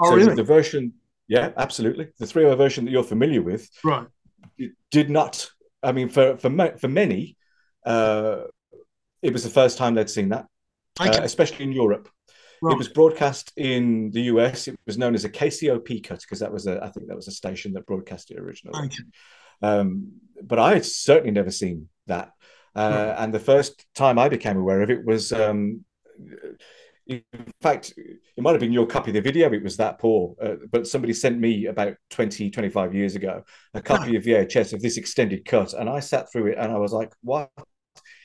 Oh, 0.01 0.11
so 0.11 0.16
really? 0.16 0.35
the 0.35 0.42
version, 0.42 0.94
yeah, 1.27 1.51
absolutely. 1.57 2.09
The 2.18 2.27
three-hour 2.27 2.57
version 2.57 2.85
that 2.85 2.90
you're 2.90 3.03
familiar 3.03 3.42
with, 3.42 3.68
right, 3.85 4.07
did 4.90 5.11
not. 5.11 5.51
I 5.83 5.92
mean, 5.92 6.09
for 6.09 6.37
for 6.37 6.77
for 6.79 6.88
many, 6.88 7.37
uh, 7.85 8.42
it 9.22 9.33
was 9.33 9.44
the 9.44 9.51
first 9.51 9.79
time 9.79 9.94
they'd 9.94 10.11
seen 10.11 10.31
that, 10.31 10.46
uh, 11.01 11.20
especially 11.22 11.64
in 11.64 11.72
Europe. 11.72 12.09
Right. 12.61 12.72
It 12.72 12.79
was 12.79 12.88
broadcast 12.88 13.53
in 13.57 14.11
the 14.11 14.22
US. 14.22 14.68
It 14.68 14.79
was 14.87 14.98
known 14.98 15.14
as 15.14 15.24
a 15.24 15.29
KCOP 15.29 16.03
cut 16.05 16.20
because 16.20 16.40
that 16.40 16.53
was 16.53 16.66
a, 16.66 16.83
I 16.83 16.88
think 16.88 17.07
that 17.07 17.16
was 17.16 17.29
a 17.29 17.33
station 17.33 17.72
that 17.74 17.87
broadcast 17.87 18.31
it 18.31 18.38
originally. 18.38 18.87
Okay. 18.87 19.05
Um, 19.62 20.12
but 20.42 20.59
I 20.59 20.74
had 20.74 20.85
certainly 20.85 21.31
never 21.31 21.51
seen 21.51 21.88
that. 22.07 22.33
Uh, 22.74 22.81
right. 22.81 23.24
And 23.24 23.35
the 23.35 23.40
first 23.40 23.87
time 23.94 24.18
I 24.18 24.29
became 24.29 24.57
aware 24.57 24.83
of 24.83 24.90
it 24.90 25.05
was 25.05 25.33
um, 25.33 25.85
in 27.08 27.22
fact, 27.62 27.94
it 27.96 28.42
might 28.42 28.52
have 28.52 28.60
been 28.60 28.72
your 28.72 28.86
copy 28.86 29.10
of 29.10 29.14
the 29.14 29.20
video. 29.20 29.50
It 29.50 29.62
was 29.62 29.78
that 29.78 29.98
poor, 29.98 30.34
uh, 30.42 30.56
but 30.70 30.86
somebody 30.86 31.14
sent 31.14 31.38
me 31.38 31.66
about 31.66 31.94
20, 32.10 32.50
25 32.50 32.94
years 32.94 33.16
ago 33.16 33.42
a 33.72 33.80
copy 33.80 34.16
of 34.16 34.24
VHS 34.24 34.74
of 34.74 34.82
this 34.82 34.98
extended 34.98 35.44
cut. 35.46 35.72
And 35.72 35.88
I 35.88 36.00
sat 36.00 36.30
through 36.30 36.48
it 36.48 36.58
and 36.58 36.70
I 36.70 36.76
was 36.76 36.92
like, 36.92 37.12
what 37.22 37.50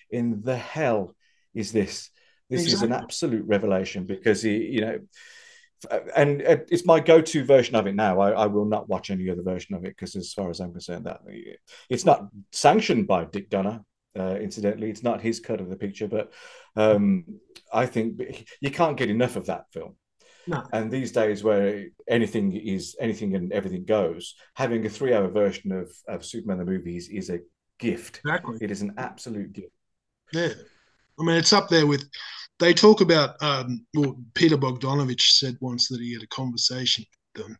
in 0.09 0.41
the 0.41 0.57
hell 0.57 1.15
is 1.53 1.71
this? 1.71 2.09
This 2.49 2.63
exactly. 2.63 2.73
is 2.73 2.81
an 2.81 3.03
absolute 3.03 3.45
revelation 3.47 4.05
because, 4.05 4.41
he, 4.41 4.57
you 4.57 4.81
know, 4.81 4.99
and 6.15 6.41
it's 6.41 6.85
my 6.85 6.99
go-to 6.99 7.45
version 7.45 7.75
of 7.75 7.87
it 7.87 7.95
now. 7.95 8.19
I, 8.19 8.31
I, 8.31 8.45
will 8.47 8.65
not 8.65 8.87
watch 8.87 9.09
any 9.09 9.29
other 9.29 9.41
version 9.41 9.75
of 9.75 9.83
it 9.83 9.89
because, 9.89 10.15
as 10.15 10.33
far 10.33 10.49
as 10.49 10.59
I'm 10.59 10.71
concerned, 10.71 11.05
that 11.05 11.21
it's 11.89 12.05
not 12.05 12.27
sanctioned 12.51 13.07
by 13.07 13.25
Dick 13.25 13.49
Donner. 13.49 13.81
Uh, 14.17 14.35
incidentally, 14.35 14.89
it's 14.89 15.03
not 15.03 15.21
his 15.21 15.39
cut 15.39 15.59
of 15.59 15.69
the 15.69 15.75
picture, 15.75 16.07
but 16.07 16.31
um, 16.75 17.25
I 17.73 17.85
think 17.85 18.21
you 18.61 18.71
can't 18.71 18.97
get 18.97 19.09
enough 19.09 19.35
of 19.35 19.47
that 19.47 19.65
film. 19.71 19.95
No. 20.45 20.63
And 20.73 20.91
these 20.91 21.11
days, 21.11 21.43
where 21.43 21.85
anything 22.07 22.53
is 22.55 22.95
anything 22.99 23.35
and 23.35 23.51
everything 23.53 23.85
goes, 23.85 24.35
having 24.55 24.85
a 24.85 24.89
three-hour 24.89 25.29
version 25.29 25.71
of, 25.71 25.91
of 26.07 26.25
Superman 26.25 26.57
the 26.57 26.65
movies 26.65 27.09
is 27.09 27.29
a 27.29 27.39
gift. 27.79 28.19
Exactly. 28.25 28.57
It 28.61 28.71
is 28.71 28.81
an 28.81 28.93
absolute 28.97 29.53
gift. 29.53 29.71
Yeah, 30.31 30.53
I 31.19 31.23
mean 31.23 31.37
it's 31.37 31.53
up 31.53 31.69
there 31.69 31.87
with. 31.87 32.07
They 32.59 32.73
talk 32.73 33.01
about. 33.01 33.41
Um, 33.41 33.85
well, 33.93 34.15
Peter 34.35 34.57
Bogdanovich 34.57 35.31
said 35.31 35.57
once 35.59 35.87
that 35.87 36.01
he 36.01 36.13
had 36.13 36.23
a 36.23 36.27
conversation 36.27 37.05
with 37.35 37.45
um, 37.45 37.57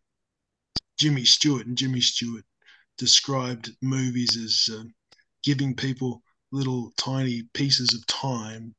Jimmy 1.00 1.26
Stewart, 1.26 1.66
and 1.66 1.78
Jimmy 1.78 2.02
Stewart 2.02 2.44
described 2.98 3.72
movies 3.82 4.38
as 4.38 4.76
um, 4.78 4.94
giving 5.44 5.76
people 5.76 6.22
little 6.54 6.94
tiny 6.98 7.44
pieces 7.54 7.94
of 7.94 8.06
time 8.08 8.74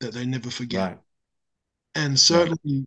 that 0.00 0.14
they 0.14 0.24
never 0.24 0.50
forget. 0.50 0.90
Right. 0.90 0.98
And 1.96 2.18
certainly, 2.18 2.58
right. 2.64 2.84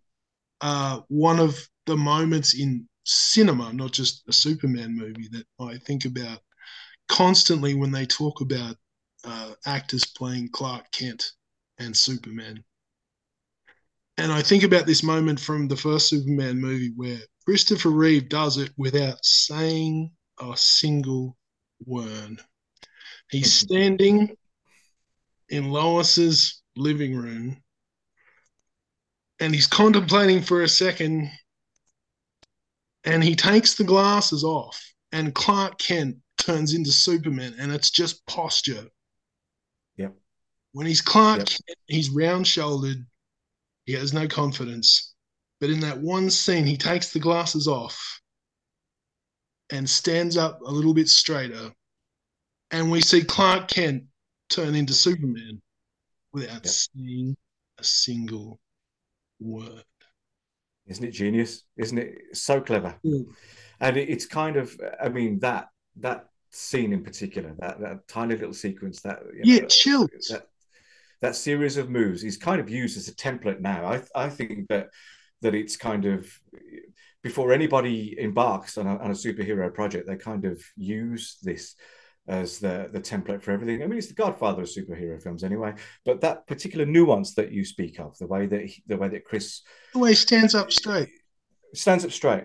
uh, 0.62 1.00
one 1.08 1.38
of 1.38 1.56
the 1.86 1.96
moments 1.96 2.58
in 2.58 2.88
cinema, 3.04 3.72
not 3.72 3.92
just 3.92 4.24
a 4.28 4.32
Superman 4.32 4.96
movie, 4.96 5.28
that 5.30 5.46
I 5.60 5.76
think 5.78 6.06
about 6.06 6.38
constantly 7.08 7.74
when 7.74 7.92
they 7.92 8.06
talk 8.06 8.40
about 8.40 8.76
uh, 9.24 9.52
actors 9.66 10.04
playing 10.04 10.48
Clark 10.52 10.90
Kent 10.90 11.32
and 11.78 11.96
Superman. 11.96 12.64
And 14.16 14.32
I 14.32 14.42
think 14.42 14.62
about 14.62 14.86
this 14.86 15.02
moment 15.02 15.38
from 15.38 15.68
the 15.68 15.76
first 15.76 16.08
Superman 16.08 16.60
movie 16.60 16.92
where 16.96 17.18
Christopher 17.44 17.90
Reeve 17.90 18.28
does 18.28 18.58
it 18.58 18.70
without 18.78 19.22
saying 19.24 20.10
a 20.40 20.56
single 20.56 21.36
word. 21.84 22.40
He's 23.34 23.52
standing 23.52 24.36
in 25.48 25.72
Lois's 25.72 26.62
living 26.76 27.16
room 27.16 27.60
and 29.40 29.52
he's 29.52 29.66
contemplating 29.66 30.40
for 30.40 30.62
a 30.62 30.68
second 30.68 31.32
and 33.02 33.24
he 33.24 33.34
takes 33.34 33.74
the 33.74 33.82
glasses 33.82 34.44
off 34.44 34.80
and 35.10 35.34
Clark 35.34 35.80
Kent 35.80 36.18
turns 36.38 36.74
into 36.74 36.92
Superman 36.92 37.56
and 37.58 37.72
it's 37.72 37.90
just 37.90 38.24
posture. 38.26 38.86
Yep. 39.96 40.14
When 40.70 40.86
he's 40.86 41.00
Clark 41.00 41.38
yep. 41.38 41.48
Kent, 41.48 41.78
he's 41.88 42.10
round 42.10 42.46
shouldered, 42.46 43.04
he 43.84 43.94
has 43.94 44.12
no 44.12 44.28
confidence. 44.28 45.12
But 45.60 45.70
in 45.70 45.80
that 45.80 45.98
one 45.98 46.30
scene, 46.30 46.66
he 46.66 46.76
takes 46.76 47.12
the 47.12 47.18
glasses 47.18 47.66
off 47.66 48.20
and 49.70 49.90
stands 49.90 50.36
up 50.36 50.60
a 50.60 50.70
little 50.70 50.94
bit 50.94 51.08
straighter. 51.08 51.72
And 52.74 52.90
we 52.90 53.00
see 53.00 53.22
Clark 53.22 53.68
Kent 53.68 54.02
turn 54.50 54.74
into 54.74 54.94
Superman 54.94 55.62
without 56.32 56.64
yep. 56.64 56.66
saying 56.66 57.36
a 57.78 57.84
single 57.84 58.58
word. 59.38 59.84
Isn't 60.88 61.04
it 61.04 61.12
genius? 61.12 61.62
Isn't 61.76 61.98
it 61.98 62.18
so 62.32 62.60
clever? 62.60 62.96
Mm. 63.06 63.26
And 63.78 63.96
it, 63.96 64.08
it's 64.08 64.26
kind 64.26 64.56
of, 64.56 64.76
I 65.00 65.08
mean, 65.08 65.38
that 65.38 65.68
that 66.00 66.26
scene 66.50 66.92
in 66.92 67.04
particular, 67.04 67.54
that 67.60 67.78
that 67.78 68.08
tiny 68.08 68.34
little 68.34 68.52
sequence, 68.52 69.00
that 69.02 69.20
you 69.32 69.54
know, 69.54 69.60
yeah, 69.62 69.66
chills. 69.68 70.28
That, 70.30 70.48
that 71.20 71.36
series 71.36 71.76
of 71.76 71.90
moves 71.90 72.24
is 72.24 72.36
kind 72.36 72.60
of 72.60 72.68
used 72.68 72.96
as 72.96 73.06
a 73.06 73.14
template 73.14 73.60
now. 73.60 73.86
I 73.86 74.02
I 74.16 74.28
think 74.28 74.66
that 74.68 74.88
that 75.42 75.54
it's 75.54 75.76
kind 75.76 76.06
of 76.06 76.26
before 77.22 77.52
anybody 77.52 78.16
embarks 78.18 78.76
on 78.78 78.88
a, 78.88 78.98
on 78.98 79.12
a 79.12 79.14
superhero 79.14 79.72
project, 79.72 80.08
they 80.08 80.16
kind 80.16 80.44
of 80.44 80.60
use 80.76 81.38
this 81.40 81.76
as 82.26 82.58
the 82.58 82.88
the 82.92 83.00
template 83.00 83.42
for 83.42 83.50
everything. 83.50 83.82
I 83.82 83.86
mean, 83.86 83.98
it's 83.98 84.08
the 84.08 84.14
Godfather 84.14 84.62
of 84.62 84.68
superhero 84.68 85.22
films, 85.22 85.44
anyway. 85.44 85.74
But 86.04 86.20
that 86.22 86.46
particular 86.46 86.86
nuance 86.86 87.34
that 87.34 87.52
you 87.52 87.64
speak 87.64 87.98
of, 87.98 88.16
the 88.18 88.26
way 88.26 88.46
that 88.46 88.66
he, 88.66 88.82
the 88.86 88.96
way 88.96 89.08
that 89.08 89.24
Chris, 89.24 89.62
the 89.92 89.98
way 89.98 90.10
he 90.10 90.14
stands 90.14 90.54
up 90.54 90.72
straight, 90.72 91.10
stands 91.74 92.04
up 92.04 92.12
straight, 92.12 92.44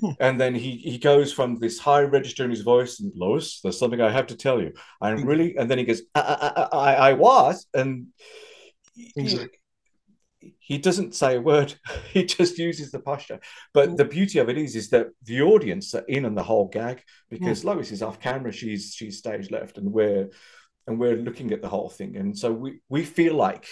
hmm. 0.00 0.12
and 0.18 0.40
then 0.40 0.54
he 0.54 0.76
he 0.76 0.98
goes 0.98 1.32
from 1.32 1.58
this 1.58 1.78
high 1.78 2.02
register 2.02 2.44
in 2.44 2.50
his 2.50 2.62
voice, 2.62 3.00
and 3.00 3.12
Lois, 3.14 3.60
there's 3.60 3.78
something 3.78 4.00
I 4.00 4.10
have 4.10 4.28
to 4.28 4.36
tell 4.36 4.60
you. 4.60 4.72
I'm 5.00 5.22
hmm. 5.22 5.28
really, 5.28 5.56
and 5.56 5.70
then 5.70 5.78
he 5.78 5.84
goes, 5.84 6.02
I 6.14 6.66
I, 6.72 6.76
I, 6.76 6.94
I 6.94 7.12
was, 7.14 7.66
and. 7.74 8.08
Exactly 9.16 9.59
he 10.58 10.78
doesn't 10.78 11.14
say 11.14 11.36
a 11.36 11.40
word 11.40 11.74
he 12.12 12.24
just 12.24 12.58
uses 12.58 12.90
the 12.90 13.00
posture. 13.00 13.40
But 13.72 13.90
mm. 13.90 13.96
the 13.96 14.04
beauty 14.04 14.38
of 14.38 14.48
it 14.48 14.58
is 14.58 14.76
is 14.76 14.90
that 14.90 15.08
the 15.24 15.42
audience 15.42 15.94
are 15.94 16.04
in 16.08 16.24
on 16.24 16.34
the 16.34 16.42
whole 16.42 16.68
gag 16.68 17.02
because 17.28 17.62
yeah. 17.64 17.70
lois 17.70 17.90
is 17.90 18.02
off 18.02 18.20
camera 18.20 18.52
she's 18.52 18.94
she's 18.94 19.18
stage 19.18 19.50
left 19.50 19.78
and 19.78 19.92
we're 19.92 20.28
and 20.86 20.98
we're 20.98 21.16
looking 21.16 21.52
at 21.52 21.62
the 21.62 21.68
whole 21.68 21.88
thing. 21.88 22.16
And 22.16 22.36
so 22.36 22.52
we 22.52 22.80
we 22.88 23.04
feel 23.04 23.34
like 23.34 23.66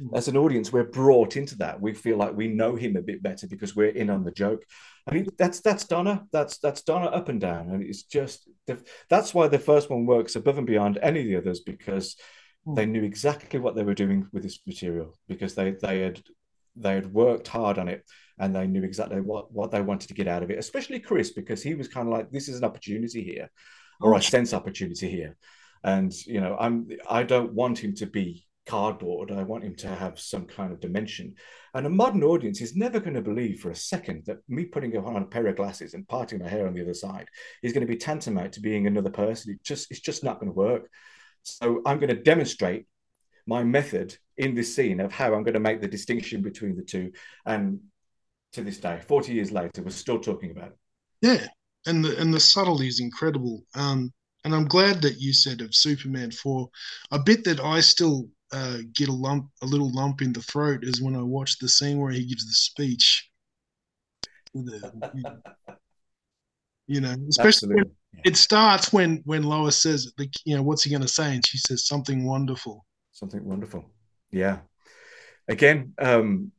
mm. 0.00 0.16
as 0.16 0.28
an 0.28 0.36
audience 0.36 0.72
we're 0.72 0.84
brought 0.84 1.36
into 1.36 1.56
that. 1.58 1.80
We 1.80 1.94
feel 1.94 2.16
like 2.16 2.36
we 2.36 2.48
know 2.48 2.76
him 2.76 2.96
a 2.96 3.02
bit 3.02 3.22
better 3.22 3.46
because 3.46 3.74
we're 3.74 3.88
in 3.88 4.10
on 4.10 4.24
the 4.24 4.30
joke. 4.30 4.64
I 5.08 5.14
mean 5.14 5.26
that's 5.38 5.60
that's 5.60 5.84
Donner 5.84 6.22
that's 6.32 6.58
that's 6.58 6.82
Donner 6.82 7.12
up 7.12 7.28
and 7.28 7.40
down. 7.40 7.70
And 7.70 7.82
it's 7.82 8.02
just 8.02 8.48
that's 9.08 9.34
why 9.34 9.48
the 9.48 9.58
first 9.58 9.90
one 9.90 10.06
works 10.06 10.36
above 10.36 10.58
and 10.58 10.66
beyond 10.66 10.98
any 11.02 11.20
of 11.20 11.26
the 11.26 11.36
others 11.36 11.60
because. 11.60 12.16
They 12.74 12.84
hmm. 12.84 12.92
knew 12.92 13.02
exactly 13.02 13.58
what 13.58 13.74
they 13.74 13.82
were 13.82 13.94
doing 13.94 14.26
with 14.32 14.42
this 14.42 14.60
material 14.66 15.14
because 15.28 15.54
they 15.54 15.72
they 15.72 16.00
had 16.00 16.22
they 16.76 16.94
had 16.94 17.12
worked 17.12 17.48
hard 17.48 17.78
on 17.78 17.88
it 17.88 18.04
and 18.38 18.54
they 18.54 18.66
knew 18.66 18.82
exactly 18.82 19.20
what 19.20 19.52
what 19.52 19.70
they 19.70 19.82
wanted 19.82 20.08
to 20.08 20.14
get 20.14 20.28
out 20.28 20.42
of 20.42 20.50
it. 20.50 20.58
Especially 20.58 21.00
Chris 21.00 21.30
because 21.30 21.62
he 21.62 21.74
was 21.74 21.88
kind 21.88 22.08
of 22.08 22.12
like, 22.12 22.30
this 22.30 22.48
is 22.48 22.58
an 22.58 22.64
opportunity 22.64 23.22
here, 23.22 23.50
or 24.00 24.14
I 24.14 24.20
sense 24.20 24.54
opportunity 24.54 25.10
here, 25.10 25.36
and 25.84 26.12
you 26.26 26.40
know 26.40 26.56
I'm 26.58 26.88
I 27.08 27.22
don't 27.22 27.52
want 27.52 27.78
him 27.78 27.94
to 27.96 28.06
be 28.06 28.46
cardboard. 28.66 29.32
I 29.32 29.42
want 29.42 29.64
him 29.64 29.74
to 29.76 29.88
have 29.88 30.20
some 30.20 30.46
kind 30.46 30.72
of 30.72 30.80
dimension. 30.80 31.34
And 31.74 31.86
a 31.86 31.90
modern 31.90 32.22
audience 32.22 32.60
is 32.60 32.76
never 32.76 33.00
going 33.00 33.14
to 33.14 33.22
believe 33.22 33.60
for 33.60 33.70
a 33.70 33.76
second 33.76 34.24
that 34.26 34.38
me 34.48 34.64
putting 34.64 34.96
on 34.96 35.22
a 35.22 35.26
pair 35.26 35.46
of 35.48 35.56
glasses 35.56 35.94
and 35.94 36.06
parting 36.06 36.38
my 36.38 36.48
hair 36.48 36.66
on 36.68 36.74
the 36.74 36.82
other 36.82 36.94
side 36.94 37.26
is 37.62 37.72
going 37.72 37.86
to 37.86 37.92
be 37.92 37.96
tantamount 37.96 38.52
to 38.52 38.60
being 38.60 38.86
another 38.86 39.10
person. 39.10 39.52
It 39.52 39.64
just 39.64 39.90
it's 39.90 40.00
just 40.00 40.22
not 40.22 40.38
going 40.38 40.52
to 40.52 40.56
work. 40.56 40.88
So 41.42 41.82
I'm 41.86 41.98
going 41.98 42.14
to 42.14 42.22
demonstrate 42.22 42.86
my 43.46 43.64
method 43.64 44.16
in 44.36 44.54
this 44.54 44.74
scene 44.74 45.00
of 45.00 45.12
how 45.12 45.34
I'm 45.34 45.42
going 45.42 45.54
to 45.54 45.60
make 45.60 45.80
the 45.80 45.88
distinction 45.88 46.42
between 46.42 46.76
the 46.76 46.82
two. 46.82 47.12
And 47.46 47.80
to 48.52 48.62
this 48.62 48.78
day, 48.78 49.00
40 49.06 49.32
years 49.32 49.52
later, 49.52 49.82
we're 49.82 49.90
still 49.90 50.20
talking 50.20 50.50
about 50.50 50.68
it. 50.68 50.78
Yeah. 51.22 51.46
And 51.86 52.04
the 52.04 52.18
and 52.20 52.32
the 52.32 52.40
subtlety 52.40 52.88
is 52.88 53.00
incredible. 53.00 53.64
Um, 53.74 54.12
and 54.44 54.54
I'm 54.54 54.66
glad 54.66 55.02
that 55.02 55.18
you 55.18 55.32
said 55.32 55.60
of 55.60 55.74
Superman 55.74 56.30
4. 56.30 56.68
A 57.12 57.18
bit 57.18 57.44
that 57.44 57.60
I 57.60 57.80
still 57.80 58.28
uh, 58.52 58.78
get 58.94 59.08
a 59.08 59.12
lump, 59.12 59.50
a 59.62 59.66
little 59.66 59.92
lump 59.92 60.22
in 60.22 60.32
the 60.32 60.42
throat 60.42 60.80
is 60.82 61.02
when 61.02 61.16
I 61.16 61.22
watch 61.22 61.58
the 61.58 61.68
scene 61.68 61.98
where 61.98 62.12
he 62.12 62.24
gives 62.24 62.46
the 62.46 62.52
speech. 62.52 63.28
The, 64.54 65.40
you 66.86 67.00
know, 67.00 67.14
especially 67.28 67.82
when, 68.12 68.22
it 68.24 68.36
starts 68.36 68.92
when 68.92 69.22
when 69.24 69.42
Lois 69.42 69.76
says, 69.76 70.12
you 70.44 70.56
know, 70.56 70.62
what's 70.62 70.82
he 70.82 70.90
going 70.90 71.02
to 71.02 71.08
say, 71.08 71.34
and 71.34 71.46
she 71.46 71.58
says 71.58 71.86
something 71.86 72.26
wonderful. 72.26 72.84
Something 73.12 73.44
wonderful. 73.44 73.84
Yeah. 74.30 74.58
Again, 75.48 75.94
um, 75.98 76.52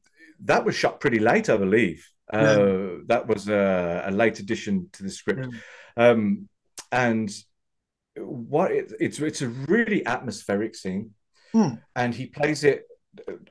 that 0.44 0.66
was 0.66 0.76
shot 0.76 1.00
pretty 1.00 1.20
late, 1.20 1.50
I 1.50 1.58
believe. 1.58 2.08
Uh, 2.32 2.38
yeah. 2.38 2.98
That 3.08 3.28
was 3.28 3.48
a, 3.50 4.04
a, 4.06 4.12
late 4.12 4.40
addition 4.40 4.90
to 4.94 5.04
the 5.04 5.10
script, 5.10 5.48
yeah. 5.98 6.10
um, 6.10 6.48
and 6.92 7.30
what 8.16 8.72
it, 8.72 8.94
it's 9.00 9.20
it's 9.20 9.42
a 9.42 9.50
really 9.50 10.06
atmospheric 10.06 10.76
scene, 10.76 11.12
hmm. 11.52 11.76
and 11.96 12.16
he 12.16 12.28
plays 12.28 12.64
it 12.64 12.86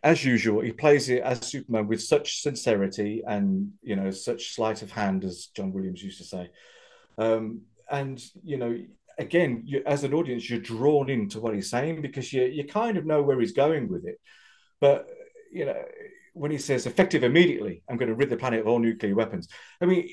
as 0.02 0.24
usual. 0.24 0.62
He 0.62 0.72
plays 0.72 1.10
it 1.10 1.22
as 1.22 1.46
Superman 1.46 1.88
with 1.88 2.02
such 2.02 2.40
sincerity 2.40 3.22
and 3.26 3.72
you 3.82 3.96
know 3.96 4.10
such 4.10 4.54
sleight 4.54 4.82
of 4.82 4.90
hand, 4.90 5.24
as 5.24 5.46
John 5.54 5.72
Williams 5.72 6.02
used 6.02 6.18
to 6.18 6.24
say. 6.24 6.50
Um, 7.18 7.62
and 7.90 8.22
you 8.44 8.56
know 8.56 8.78
again 9.18 9.62
you, 9.66 9.82
as 9.86 10.04
an 10.04 10.14
audience 10.14 10.48
you're 10.48 10.60
drawn 10.60 11.10
into 11.10 11.40
what 11.40 11.54
he's 11.54 11.70
saying 11.70 12.00
because 12.00 12.32
you 12.32 12.44
you 12.44 12.64
kind 12.64 12.96
of 12.96 13.04
know 13.04 13.22
where 13.22 13.38
he's 13.38 13.52
going 13.52 13.88
with 13.88 14.06
it. 14.06 14.18
But 14.80 15.08
you 15.52 15.66
know 15.66 15.82
when 16.32 16.50
he 16.50 16.58
says 16.58 16.86
effective 16.86 17.24
immediately 17.24 17.82
i'm 17.88 17.96
going 17.96 18.08
to 18.08 18.14
rid 18.14 18.30
the 18.30 18.36
planet 18.36 18.60
of 18.60 18.68
all 18.68 18.78
nuclear 18.78 19.14
weapons. 19.14 19.48
I 19.80 19.86
mean 19.86 20.08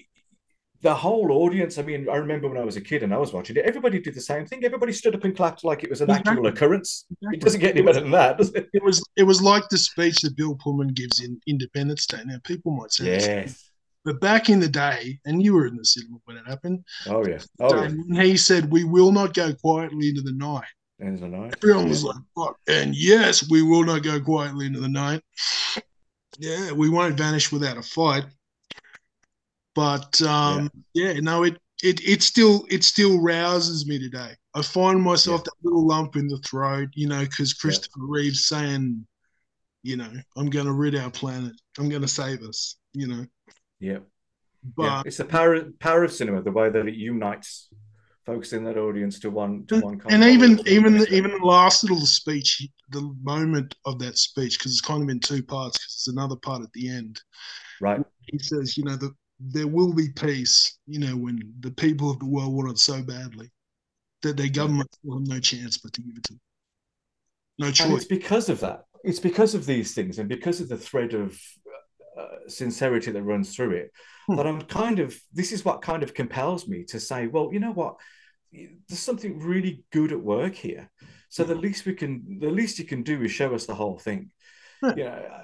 the 0.81 0.93
whole 0.93 1.31
audience 1.31 1.79
i 1.79 1.81
mean 1.81 2.07
i 2.07 2.15
remember 2.17 2.47
when 2.47 2.57
i 2.57 2.63
was 2.63 2.77
a 2.77 2.81
kid 2.81 3.01
and 3.01 3.11
i 3.11 3.17
was 3.17 3.33
watching 3.33 3.55
it 3.55 3.65
everybody 3.65 3.99
did 3.99 4.13
the 4.13 4.21
same 4.21 4.45
thing. 4.45 4.63
Everybody 4.63 4.93
stood 4.93 5.15
up 5.15 5.23
and 5.23 5.35
clapped 5.35 5.63
like 5.63 5.83
it 5.83 5.89
was 5.89 6.01
an 6.01 6.09
exactly. 6.09 6.31
actual 6.31 6.47
occurrence 6.47 7.05
exactly. 7.11 7.37
it 7.37 7.41
doesn't 7.41 7.61
get 7.61 7.75
any 7.75 7.85
better 7.85 8.01
than 8.01 8.11
that 8.11 8.37
does 8.37 8.53
it? 8.53 8.67
It 8.73 8.83
was 8.83 9.03
it 9.15 9.23
was 9.23 9.41
like 9.41 9.63
the 9.69 9.77
speech 9.77 10.21
that 10.21 10.35
bill 10.35 10.55
pullman 10.55 10.89
gives 10.89 11.19
in 11.19 11.39
independence 11.47 12.05
day. 12.05 12.21
Now 12.25 12.37
people 12.43 12.71
might 12.71 12.91
say 12.91 13.05
yes 13.05 13.66
but 14.07 14.21
back 14.21 14.47
in 14.47 14.61
the 14.61 14.69
day, 14.69 15.19
and 15.25 15.43
you 15.43 15.53
were 15.53 15.67
in 15.67 15.75
the 15.75 15.83
cinema 15.83 16.17
when 16.23 16.37
it 16.37 16.47
happened. 16.47 16.81
Oh 17.07 17.27
yeah. 17.27 17.39
Oh, 17.59 17.83
yeah. 17.83 18.23
He 18.23 18.37
said, 18.37 18.71
"We 18.71 18.85
will 18.85 19.11
not 19.11 19.33
go 19.33 19.53
quietly 19.53 20.07
into 20.07 20.21
the 20.21 20.31
night." 20.31 20.63
Into 20.99 21.23
the 21.23 21.27
night. 21.27 21.55
Everyone 21.61 21.89
was 21.89 22.05
like, 22.05 22.15
"What?" 22.33 22.55
And 22.69 22.95
yes, 22.95 23.49
we 23.49 23.63
will 23.63 23.83
not 23.83 24.03
go 24.03 24.21
quietly 24.21 24.67
into 24.67 24.79
the 24.79 24.87
night. 24.87 25.21
Yeah, 26.39 26.71
we 26.71 26.89
won't 26.89 27.17
vanish 27.17 27.51
without 27.51 27.75
a 27.75 27.81
fight. 27.81 28.23
But 29.75 30.21
um, 30.21 30.71
yeah. 30.93 31.11
yeah, 31.11 31.19
no, 31.19 31.43
it 31.43 31.57
it 31.83 31.99
it 32.07 32.21
still 32.21 32.65
it 32.69 32.85
still 32.85 33.19
rouses 33.19 33.85
me 33.87 33.99
today. 33.99 34.31
I 34.53 34.61
find 34.61 35.01
myself 35.01 35.41
yeah. 35.41 35.51
that 35.51 35.67
little 35.67 35.85
lump 35.85 36.15
in 36.15 36.29
the 36.29 36.37
throat, 36.49 36.87
you 36.93 37.09
know, 37.09 37.25
because 37.25 37.53
Christopher 37.53 37.99
yeah. 37.99 38.07
Reeves 38.07 38.47
saying, 38.47 39.05
you 39.83 39.97
know, 39.97 40.13
I'm 40.37 40.49
going 40.49 40.65
to 40.65 40.71
rid 40.71 40.95
our 40.95 41.11
planet. 41.11 41.59
I'm 41.77 41.89
going 41.89 42.03
to 42.03 42.07
save 42.07 42.41
us. 42.43 42.77
You 42.93 43.07
know. 43.07 43.25
Yeah. 43.79 43.99
But 44.75 44.83
yeah. 44.83 45.01
it's 45.05 45.17
the 45.17 45.25
power 45.25 45.61
power 45.79 46.03
of 46.03 46.11
cinema, 46.11 46.41
the 46.41 46.51
way 46.51 46.69
that 46.69 46.87
it 46.87 46.95
unites 46.95 47.69
folks 48.25 48.51
in 48.51 48.63
that 48.65 48.77
audience 48.77 49.19
to 49.19 49.29
one 49.29 49.65
to 49.67 49.75
and, 49.75 49.83
one. 49.83 50.01
And 50.09 50.23
even 50.23 50.59
even 50.67 50.97
the, 50.97 51.13
even 51.13 51.31
the 51.31 51.45
last 51.45 51.83
little 51.83 52.05
speech 52.05 52.67
the 52.89 53.13
moment 53.21 53.75
of 53.85 53.99
that 53.99 54.17
speech 54.17 54.57
because 54.57 54.71
it's 54.71 54.81
kind 54.81 55.03
of 55.03 55.09
in 55.09 55.19
two 55.19 55.43
parts 55.43 55.77
because 55.77 56.03
there's 56.05 56.15
another 56.15 56.35
part 56.35 56.61
at 56.61 56.71
the 56.73 56.89
end. 56.89 57.21
Right. 57.81 58.01
He 58.21 58.39
says, 58.39 58.77
you 58.77 58.83
know, 58.83 58.95
the, 58.95 59.13
there 59.39 59.67
will 59.67 59.93
be 59.93 60.09
peace, 60.09 60.77
you 60.87 60.99
know, 60.99 61.15
when 61.15 61.53
the 61.59 61.71
people 61.71 62.09
of 62.09 62.19
the 62.19 62.25
world 62.25 62.53
want 62.53 62.71
it 62.71 62.79
so 62.79 63.01
badly 63.01 63.51
that 64.23 64.37
their 64.37 64.49
government 64.49 64.89
will 65.03 65.19
have 65.19 65.27
no 65.27 65.39
chance 65.39 65.77
but 65.77 65.93
to 65.93 66.01
give 66.01 66.17
it 66.17 66.23
to 66.23 66.33
them. 66.33 66.41
No 67.59 67.71
choice. 67.71 67.87
And 67.87 67.95
it's 67.95 68.05
because 68.05 68.49
of 68.49 68.59
that. 68.61 68.83
It's 69.03 69.19
because 69.19 69.53
of 69.53 69.65
these 69.65 69.93
things 69.93 70.19
and 70.19 70.27
because 70.27 70.59
of 70.59 70.69
the 70.69 70.77
thread 70.77 71.13
of 71.13 71.39
uh, 72.17 72.47
sincerity 72.47 73.11
that 73.11 73.23
runs 73.23 73.55
through 73.55 73.71
it 73.71 73.91
hmm. 74.27 74.35
that 74.35 74.47
I'm 74.47 74.61
kind 74.61 74.99
of, 74.99 75.17
this 75.33 75.51
is 75.51 75.65
what 75.65 75.81
kind 75.81 76.03
of 76.03 76.13
compels 76.13 76.67
me 76.67 76.83
to 76.85 76.99
say, 76.99 77.27
well, 77.27 77.49
you 77.51 77.59
know 77.59 77.73
what? 77.73 77.95
There's 78.51 78.99
something 78.99 79.39
really 79.39 79.83
good 79.91 80.11
at 80.11 80.21
work 80.21 80.55
here. 80.55 80.89
So 81.29 81.43
the 81.43 81.55
least 81.55 81.85
we 81.85 81.93
can, 81.93 82.39
the 82.39 82.49
least 82.49 82.79
you 82.79 82.85
can 82.85 83.03
do 83.03 83.21
is 83.23 83.31
show 83.31 83.53
us 83.53 83.65
the 83.65 83.75
whole 83.75 83.99
thing. 83.99 84.31
Yeah. 84.81 84.95
You 84.95 85.03
know, 85.03 85.41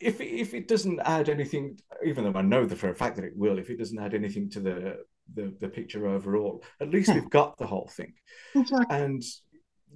if 0.00 0.20
if 0.20 0.54
it 0.54 0.68
doesn't 0.68 1.00
add 1.00 1.28
anything, 1.28 1.78
even 2.04 2.24
though 2.24 2.38
I 2.38 2.42
know 2.42 2.66
the 2.66 2.76
for 2.76 2.90
a 2.90 2.94
fact 2.94 3.16
that 3.16 3.24
it 3.24 3.36
will, 3.36 3.58
if 3.58 3.70
it 3.70 3.78
doesn't 3.78 3.98
add 3.98 4.14
anything 4.14 4.50
to 4.50 4.60
the 4.60 4.96
the, 5.34 5.54
the 5.60 5.68
picture 5.68 6.08
overall, 6.08 6.62
at 6.80 6.90
least 6.90 7.10
hmm. 7.10 7.18
we've 7.18 7.30
got 7.30 7.56
the 7.56 7.66
whole 7.66 7.88
thing. 7.88 8.12
Exactly. 8.54 8.96
And 8.96 9.22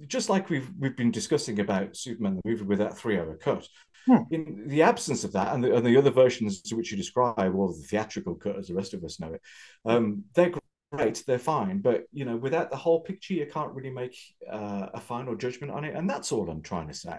just 0.05 0.29
like 0.29 0.49
we've 0.49 0.69
we've 0.77 0.95
been 0.95 1.11
discussing 1.11 1.59
about 1.59 1.95
Superman 1.95 2.35
the 2.35 2.49
movie 2.49 2.63
with 2.63 2.79
that 2.79 2.97
three 2.97 3.17
hour 3.17 3.35
cut, 3.35 3.67
hmm. 4.05 4.17
in 4.31 4.67
the 4.67 4.83
absence 4.83 5.23
of 5.23 5.33
that 5.33 5.53
and 5.53 5.63
the, 5.63 5.75
and 5.75 5.85
the 5.85 5.97
other 5.97 6.11
versions 6.11 6.61
to 6.63 6.75
which 6.75 6.91
you 6.91 6.97
describe, 6.97 7.55
or 7.55 7.69
the 7.69 7.87
theatrical 7.87 8.35
cut 8.35 8.57
as 8.57 8.67
the 8.67 8.75
rest 8.75 8.93
of 8.93 9.03
us 9.03 9.19
know 9.19 9.33
it, 9.33 9.41
um, 9.85 10.23
they're 10.33 10.53
great, 10.91 11.23
they're 11.27 11.39
fine. 11.39 11.79
But 11.79 12.05
you 12.11 12.25
know, 12.25 12.37
without 12.37 12.69
the 12.69 12.77
whole 12.77 13.01
picture, 13.01 13.33
you 13.33 13.45
can't 13.45 13.73
really 13.73 13.89
make 13.89 14.17
uh, 14.49 14.87
a 14.93 14.99
final 14.99 15.35
judgment 15.35 15.71
on 15.71 15.83
it, 15.83 15.95
and 15.95 16.09
that's 16.09 16.31
all 16.31 16.49
I'm 16.49 16.61
trying 16.61 16.87
to 16.87 16.93
say. 16.93 17.17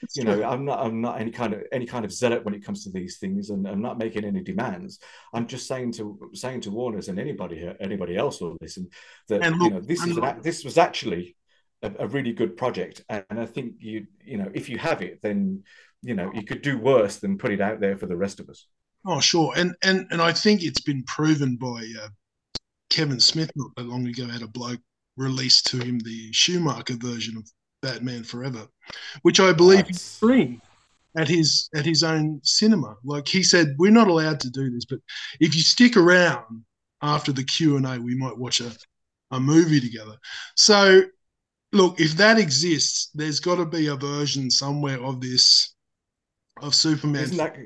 That's 0.00 0.16
you 0.16 0.24
true. 0.24 0.36
know, 0.36 0.48
I'm 0.48 0.64
not 0.64 0.78
I'm 0.80 1.00
not 1.00 1.20
any 1.20 1.30
kind 1.30 1.52
of 1.54 1.62
any 1.72 1.86
kind 1.86 2.04
of 2.04 2.12
zealot 2.12 2.44
when 2.44 2.54
it 2.54 2.64
comes 2.64 2.84
to 2.84 2.90
these 2.90 3.18
things, 3.18 3.50
and 3.50 3.66
I'm 3.66 3.82
not 3.82 3.98
making 3.98 4.24
any 4.24 4.42
demands. 4.42 5.00
I'm 5.34 5.46
just 5.46 5.66
saying 5.66 5.92
to 5.92 6.30
saying 6.34 6.62
to 6.62 6.70
Warner's 6.70 7.08
and 7.08 7.18
anybody 7.18 7.68
anybody 7.80 8.16
else 8.16 8.40
will 8.40 8.56
listen 8.60 8.88
that 9.28 9.40
look, 9.40 9.62
you 9.62 9.70
know 9.70 9.80
this 9.80 10.04
is 10.04 10.16
an, 10.16 10.40
this 10.42 10.64
was 10.64 10.78
actually 10.78 11.36
a, 11.82 11.92
a, 12.00 12.06
really 12.08 12.32
good 12.32 12.56
project, 12.56 13.04
and 13.08 13.24
I 13.30 13.46
think 13.46 13.74
you 13.78 14.06
you 14.24 14.36
know 14.38 14.50
if 14.54 14.68
you 14.68 14.78
have 14.78 15.02
it, 15.02 15.20
then 15.22 15.62
you 16.02 16.14
know 16.14 16.30
you 16.34 16.44
could 16.44 16.62
do 16.62 16.78
worse 16.78 17.16
than 17.16 17.38
put 17.38 17.52
it 17.52 17.60
out 17.60 17.80
there 17.80 17.96
for 17.96 18.06
the 18.06 18.16
rest 18.16 18.40
of 18.40 18.48
us. 18.48 18.66
Oh, 19.06 19.20
sure, 19.20 19.52
and 19.56 19.74
and 19.82 20.06
and 20.10 20.20
I 20.20 20.32
think 20.32 20.62
it's 20.62 20.80
been 20.80 21.02
proven 21.04 21.56
by 21.56 21.86
uh, 22.02 22.08
Kevin 22.90 23.20
Smith 23.20 23.50
not 23.54 23.70
that 23.76 23.86
long 23.86 24.06
ago 24.06 24.26
had 24.26 24.42
a 24.42 24.48
bloke 24.48 24.80
released 25.16 25.66
to 25.66 25.78
him 25.78 25.98
the 25.98 26.32
Schumacher 26.32 26.96
version 26.96 27.36
of 27.36 27.50
Batman 27.82 28.24
Forever, 28.24 28.66
which 29.22 29.40
I 29.40 29.52
believe 29.52 29.86
he 29.86 29.92
streamed 29.92 30.60
at 31.16 31.28
his 31.28 31.68
at 31.74 31.84
his 31.84 32.02
own 32.02 32.40
cinema. 32.42 32.96
Like 33.04 33.28
he 33.28 33.42
said, 33.42 33.74
we're 33.78 33.90
not 33.90 34.08
allowed 34.08 34.40
to 34.40 34.50
do 34.50 34.70
this, 34.70 34.84
but 34.84 35.00
if 35.40 35.54
you 35.54 35.62
stick 35.62 35.96
around 35.96 36.64
after 37.02 37.32
the 37.32 37.44
Q 37.44 37.76
and 37.76 37.86
A, 37.86 38.00
we 38.00 38.14
might 38.14 38.36
watch 38.36 38.60
a, 38.60 38.72
a 39.30 39.40
movie 39.40 39.80
together. 39.80 40.16
So, 40.56 41.02
look, 41.72 42.00
if 42.00 42.16
that 42.16 42.38
exists, 42.38 43.10
there's 43.14 43.40
got 43.40 43.56
to 43.56 43.66
be 43.66 43.86
a 43.88 43.96
version 43.96 44.50
somewhere 44.50 45.02
of 45.02 45.20
this 45.20 45.74
of 46.60 46.74
Superman. 46.74 47.22
Isn't 47.22 47.36
that 47.36 47.56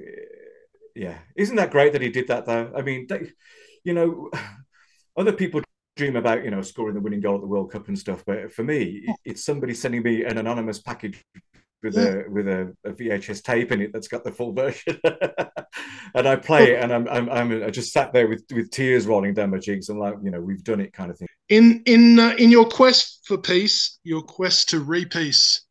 yeah? 0.95 1.19
Isn't 1.37 1.57
that 1.57 1.71
great 1.71 1.93
that 1.93 2.03
he 2.03 2.11
did 2.11 2.29
that 2.29 2.47
though? 2.47 2.73
I 2.77 2.83
mean, 2.83 3.07
they, 3.09 3.31
you 3.85 3.95
know, 3.95 4.31
other 5.17 5.33
people 5.33 5.63
dream 5.97 6.17
about 6.17 6.45
you 6.45 6.51
know 6.51 6.63
scoring 6.63 6.95
the 6.95 7.01
winning 7.01 7.21
goal 7.21 7.37
at 7.37 7.41
the 7.41 7.47
World 7.47 7.71
Cup 7.71 7.89
and 7.89 7.99
stuff. 7.99 8.25
But 8.27 8.53
for 8.53 8.65
me, 8.65 9.07
it's 9.25 9.45
somebody 9.45 9.75
sending 9.75 10.03
me 10.03 10.25
an 10.25 10.39
anonymous 10.39 10.81
package 10.81 11.25
with 11.83 11.97
a 11.97 12.25
with 12.29 12.49
a, 12.49 12.75
a, 12.85 12.93
VHS 12.93 13.43
tape 13.43 13.73
in 13.73 13.81
it 13.81 13.93
that's 13.93 14.09
got 14.09 14.25
the 14.25 14.33
full 14.33 14.53
version, 14.53 14.99
and 16.15 16.29
I 16.29 16.37
play 16.37 16.73
it, 16.73 16.83
and 16.83 16.93
I'm, 16.93 17.09
I'm 17.09 17.29
I'm 17.31 17.65
I 17.65 17.71
just 17.71 17.93
sat 17.93 18.13
there 18.13 18.29
with 18.29 18.45
with 18.53 18.71
tears 18.71 19.07
rolling 19.07 19.35
down 19.35 19.51
my 19.51 19.59
cheeks. 19.59 19.89
I'm 19.89 19.99
like, 19.99 20.15
you 20.23 20.31
know, 20.31 20.41
we've 20.41 20.65
done 20.65 20.81
it, 20.81 20.93
kind 20.93 21.11
of 21.11 21.19
thing. 21.19 21.29
In 21.49 21.83
in 21.87 22.19
uh, 22.19 22.35
in 22.39 22.51
your 22.51 22.69
quest 22.69 23.25
for 23.27 23.39
peace, 23.39 23.99
your 24.05 24.23
quest 24.23 24.71
to 24.71 24.81
repeace 24.81 25.63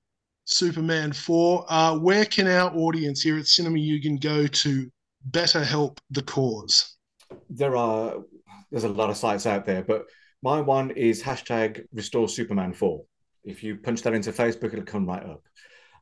Superman 0.46 1.14
four, 1.14 1.66
uh, 1.70 1.98
where 1.98 2.26
can 2.26 2.48
our 2.48 2.76
audience 2.76 3.22
here 3.22 3.38
at 3.38 3.48
Cinema 3.48 3.78
Yugen 3.78 4.22
go 4.22 4.48
to 4.48 4.92
better 5.26 5.64
help 5.64 6.02
the 6.10 6.24
cause? 6.24 6.98
There 7.50 7.76
are 7.76 8.16
there's 8.72 8.84
a 8.84 8.90
lot 8.90 9.10
of 9.10 9.18
sites 9.18 9.46
out 9.46 9.66
there, 9.66 9.84
but 9.84 10.06
my 10.42 10.60
one 10.60 10.92
is 10.92 11.22
hashtag 11.22 11.86
restore 11.94 12.28
Superman 12.28 12.74
4. 12.74 13.04
If 13.44 13.64
you 13.64 13.78
punch 13.78 14.02
that 14.04 14.14
into 14.14 14.32
Facebook, 14.32 14.74
it'll 14.74 14.84
come 14.84 15.06
right 15.06 15.24
up. 15.24 15.44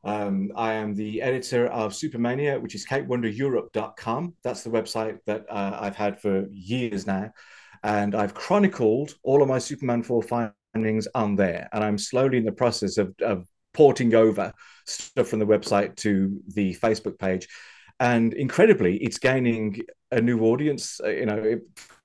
Um, 0.02 0.50
I 0.56 0.74
am 0.74 0.94
the 0.94 1.20
editor 1.20 1.66
of 1.68 1.92
Supermania, 1.92 2.60
which 2.60 2.74
is 2.74 2.86
capedwondereurope.com. 2.86 4.34
That's 4.42 4.62
the 4.62 4.70
website 4.70 5.18
that 5.26 5.44
uh, 5.50 5.78
I've 5.80 5.96
had 5.96 6.20
for 6.20 6.46
years 6.50 7.06
now. 7.06 7.30
And 7.82 8.14
I've 8.14 8.34
chronicled 8.34 9.14
all 9.22 9.42
of 9.42 9.48
my 9.48 9.58
Superman 9.58 10.02
4 10.02 10.52
findings 10.74 11.08
on 11.14 11.36
there. 11.36 11.68
And 11.72 11.84
I'm 11.84 11.98
slowly 11.98 12.38
in 12.38 12.44
the 12.44 12.52
process 12.52 12.98
of, 12.98 13.14
of 13.22 13.46
porting 13.72 14.14
over 14.14 14.52
stuff 14.86 15.28
from 15.28 15.38
the 15.38 15.46
website 15.46 15.96
to 15.96 16.40
the 16.48 16.74
Facebook 16.76 17.18
page. 17.18 17.48
And 17.98 18.32
incredibly, 18.32 18.96
it's 18.98 19.18
gaining 19.18 19.80
a 20.10 20.20
new 20.20 20.40
audience. 20.42 21.00
Uh, 21.02 21.08
you 21.10 21.26
know, 21.26 21.36
it, 21.36 21.60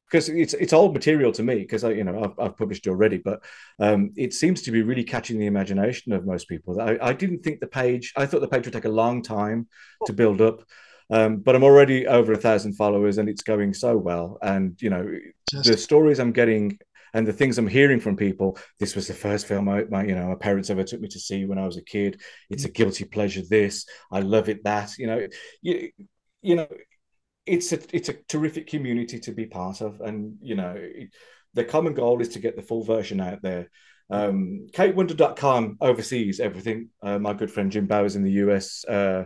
because 0.10 0.30
it's 0.30 0.54
it's 0.54 0.74
old 0.74 0.94
material 0.94 1.32
to 1.32 1.44
me 1.44 1.56
because 1.56 1.84
I 1.84 1.92
you 1.92 2.04
know 2.04 2.24
I've, 2.24 2.40
I've 2.40 2.58
published 2.58 2.86
it 2.88 2.92
already, 2.92 3.18
but 3.18 3.44
um, 3.80 4.12
it 4.16 4.34
seems 4.34 4.62
to 4.64 4.72
be 4.72 4.82
really 4.82 5.04
catching 5.04 5.40
the 5.40 5.48
imagination 5.48 6.14
of 6.14 6.26
most 6.26 6.48
people. 6.48 6.80
I, 6.80 6.98
I 7.02 7.14
didn't 7.14 7.40
think 7.40 7.60
the 7.60 7.68
page. 7.68 8.14
I 8.16 8.26
thought 8.26 8.42
the 8.42 8.48
page 8.48 8.66
would 8.66 8.74
take 8.74 8.86
a 8.86 8.90
long 8.90 9.22
time 9.22 9.68
to 10.06 10.14
build 10.14 10.42
up, 10.42 10.64
um, 11.10 11.38
but 11.38 11.56
I'm 11.56 11.64
already 11.64 12.08
over 12.08 12.34
a 12.34 12.38
thousand 12.38 12.74
followers 12.74 13.18
and 13.18 13.30
it's 13.30 13.44
going 13.44 13.74
so 13.74 13.98
well. 13.98 14.38
And 14.42 14.80
you 14.82 14.90
know 14.90 15.08
Just... 15.50 15.66
the 15.66 15.78
stories 15.78 16.20
I'm 16.20 16.32
getting 16.32 16.78
and 17.14 17.26
the 17.26 17.34
things 17.34 17.58
I'm 17.58 17.68
hearing 17.68 18.00
from 18.00 18.18
people. 18.18 18.58
This 18.80 18.94
was 18.94 19.08
the 19.08 19.14
first 19.14 19.48
film 19.48 19.70
I, 19.70 19.86
my 19.86 20.06
you 20.06 20.16
know 20.16 20.28
my 20.28 20.36
parents 20.36 20.70
ever 20.70 20.84
took 20.84 21.02
me 21.02 21.08
to 21.08 21.20
see 21.20 21.46
when 21.46 21.58
I 21.58 21.66
was 21.66 21.78
a 21.78 21.84
kid. 21.84 22.22
It's 22.50 22.66
a 22.66 22.70
guilty 22.70 23.06
pleasure. 23.06 23.42
This 23.50 23.86
I 24.12 24.20
love 24.20 24.50
it. 24.50 24.64
That 24.64 24.98
you 24.98 25.08
know 25.08 25.28
you 25.62 25.92
you 26.42 26.56
know 26.56 26.68
it's 27.46 27.72
a 27.72 27.80
it's 27.96 28.10
a 28.10 28.14
terrific 28.28 28.68
community 28.68 29.20
to 29.20 29.32
be 29.32 29.46
part 29.46 29.82
of, 29.82 30.02
and 30.02 30.38
you 30.42 30.56
know 30.56 30.76
it, 30.78 31.10
the 31.54 31.64
common 31.64 31.94
goal 31.94 32.22
is 32.22 32.30
to 32.30 32.40
get 32.40 32.56
the 32.56 32.62
full 32.62 32.84
version 32.84 33.22
out 33.22 33.42
there. 33.42 33.70
Um, 34.10 34.68
CapedWonder.com 34.72 35.78
oversees 35.82 36.40
everything. 36.40 36.90
Uh, 37.02 37.18
my 37.18 37.34
good 37.34 37.52
friend 37.52 37.72
Jim 37.72 37.88
Bowers 37.88 38.16
in 38.16 38.24
the 38.24 38.34
US. 38.34 38.86
Uh, 38.86 39.26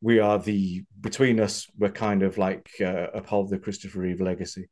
we 0.00 0.18
are 0.18 0.38
the 0.38 0.84
between 1.00 1.40
us. 1.40 1.66
We're 1.78 1.90
kind 1.90 2.22
of 2.22 2.38
like 2.38 2.68
uh, 2.80 3.08
uphold 3.14 3.50
the 3.50 3.58
Christopher 3.58 4.00
Reeve 4.00 4.20
legacy, 4.20 4.68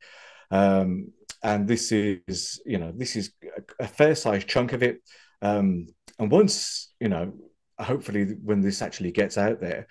um, 0.51 1.11
and 1.43 1.67
this 1.67 1.91
is 1.91 2.61
you 2.65 2.77
know 2.77 2.93
this 2.95 3.15
is 3.15 3.31
a 3.79 3.87
fair 3.87 4.15
sized 4.15 4.47
chunk 4.47 4.73
of 4.73 4.83
it. 4.83 5.01
Um, 5.41 5.87
and 6.17 6.31
once 6.31 6.93
you 6.99 7.09
know, 7.09 7.33
hopefully, 7.77 8.35
when 8.43 8.61
this 8.61 8.81
actually 8.81 9.11
gets 9.11 9.37
out 9.37 9.59
there, 9.59 9.87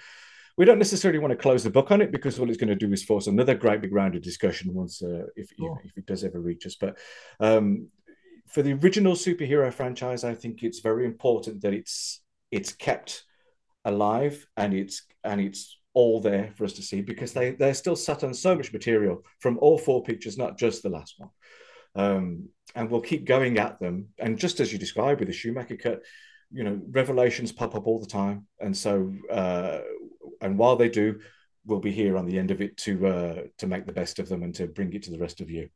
we 0.56 0.64
don't 0.64 0.78
necessarily 0.78 1.18
want 1.18 1.32
to 1.32 1.36
close 1.36 1.62
the 1.64 1.70
book 1.70 1.90
on 1.90 2.00
it 2.00 2.10
because 2.10 2.38
all 2.38 2.48
it's 2.48 2.58
going 2.58 2.68
to 2.68 2.74
do 2.74 2.92
is 2.92 3.04
force 3.04 3.26
another 3.26 3.54
great 3.54 3.82
big 3.82 3.92
round 3.92 4.14
of 4.14 4.22
discussion 4.22 4.72
once 4.72 5.02
uh, 5.02 5.26
if, 5.36 5.50
oh. 5.60 5.78
if 5.84 5.96
it 5.96 6.06
does 6.06 6.24
ever 6.24 6.40
reach 6.40 6.66
us. 6.66 6.76
But 6.76 6.98
um, 7.40 7.88
for 8.48 8.62
the 8.62 8.72
original 8.72 9.14
superhero 9.14 9.72
franchise, 9.72 10.24
I 10.24 10.34
think 10.34 10.62
it's 10.62 10.80
very 10.80 11.04
important 11.04 11.62
that 11.62 11.74
it's 11.74 12.22
it's 12.50 12.72
kept 12.72 13.24
alive 13.84 14.46
and 14.56 14.72
it's 14.72 15.02
and 15.24 15.40
it's 15.40 15.78
all 15.92 16.20
there 16.20 16.52
for 16.56 16.64
us 16.64 16.74
to 16.74 16.82
see 16.82 17.00
because 17.00 17.32
they 17.32 17.52
they're 17.52 17.74
still 17.74 17.96
sat 17.96 18.24
on 18.24 18.32
so 18.32 18.54
much 18.54 18.72
material 18.72 19.22
from 19.40 19.58
all 19.58 19.78
four 19.78 20.02
pictures, 20.02 20.38
not 20.38 20.58
just 20.58 20.82
the 20.82 20.88
last 20.88 21.14
one. 21.18 21.30
Um, 21.94 22.48
and 22.74 22.90
we'll 22.90 23.00
keep 23.00 23.24
going 23.24 23.58
at 23.58 23.78
them. 23.78 24.08
And 24.18 24.38
just 24.38 24.60
as 24.60 24.72
you 24.72 24.78
described 24.78 25.20
with 25.20 25.28
the 25.28 25.34
Schumacher 25.34 25.76
cut, 25.76 26.02
you 26.52 26.62
know, 26.62 26.78
revelations 26.90 27.52
pop 27.52 27.74
up 27.74 27.86
all 27.86 27.98
the 27.98 28.06
time, 28.06 28.46
and 28.60 28.76
so 28.76 29.12
uh, 29.30 29.78
and 30.40 30.58
while 30.58 30.76
they 30.76 30.88
do, 30.88 31.20
we'll 31.64 31.80
be 31.80 31.92
here 31.92 32.16
on 32.16 32.26
the 32.26 32.38
end 32.38 32.50
of 32.50 32.60
it 32.60 32.76
to 32.78 33.06
uh, 33.06 33.42
to 33.58 33.66
make 33.66 33.86
the 33.86 33.92
best 33.92 34.18
of 34.18 34.28
them 34.28 34.42
and 34.42 34.54
to 34.54 34.66
bring 34.66 34.92
it 34.92 35.02
to 35.04 35.10
the 35.10 35.18
rest 35.18 35.40
of 35.40 35.50
you. 35.50 35.68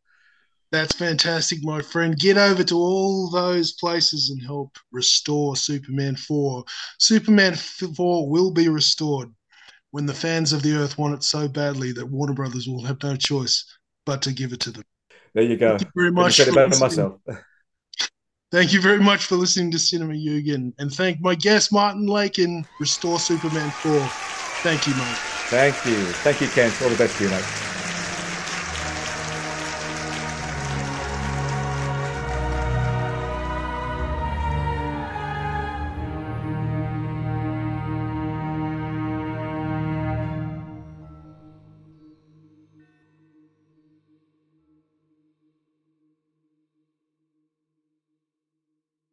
That's 0.72 0.94
fantastic, 0.94 1.64
my 1.64 1.82
friend. 1.82 2.16
Get 2.16 2.38
over 2.38 2.62
to 2.62 2.76
all 2.76 3.28
those 3.28 3.72
places 3.72 4.30
and 4.30 4.40
help 4.40 4.76
restore 4.92 5.56
Superman 5.56 6.14
4. 6.14 6.64
Superman 6.98 7.56
4 7.56 8.30
will 8.30 8.52
be 8.52 8.68
restored 8.68 9.34
when 9.90 10.06
the 10.06 10.14
fans 10.14 10.52
of 10.52 10.62
the 10.62 10.74
Earth 10.74 10.96
want 10.96 11.14
it 11.14 11.24
so 11.24 11.48
badly 11.48 11.90
that 11.92 12.06
Warner 12.06 12.34
Brothers 12.34 12.68
will 12.68 12.84
have 12.84 13.02
no 13.02 13.16
choice 13.16 13.64
but 14.06 14.22
to 14.22 14.32
give 14.32 14.52
it 14.52 14.60
to 14.60 14.70
them. 14.70 14.84
There 15.34 15.42
you 15.42 15.56
go. 15.56 15.76
Thank 15.76 15.82
you 15.82 15.90
very 15.96 16.12
much. 16.12 16.40
For 16.40 16.68
myself. 16.68 17.20
Thank 18.52 18.72
you 18.72 18.80
very 18.80 18.98
much 18.98 19.26
for 19.26 19.36
listening 19.36 19.70
to 19.70 19.78
Cinema 19.78 20.14
Yugen. 20.14 20.72
And 20.78 20.92
thank 20.92 21.20
my 21.20 21.36
guest, 21.36 21.72
Martin 21.72 22.08
Lakin, 22.08 22.66
Restore 22.80 23.20
Superman 23.20 23.70
4. 23.70 24.39
Thank 24.62 24.86
you, 24.86 24.94
Mike. 24.94 25.18
Thank 25.50 25.84
you. 25.84 26.14
Thank 26.22 26.40
you, 26.40 26.48
Kent. 26.48 26.80
All 26.80 26.90
the 26.90 26.96
best 26.96 27.16
to 27.16 27.24
you, 27.24 27.30
mate. 27.30 27.69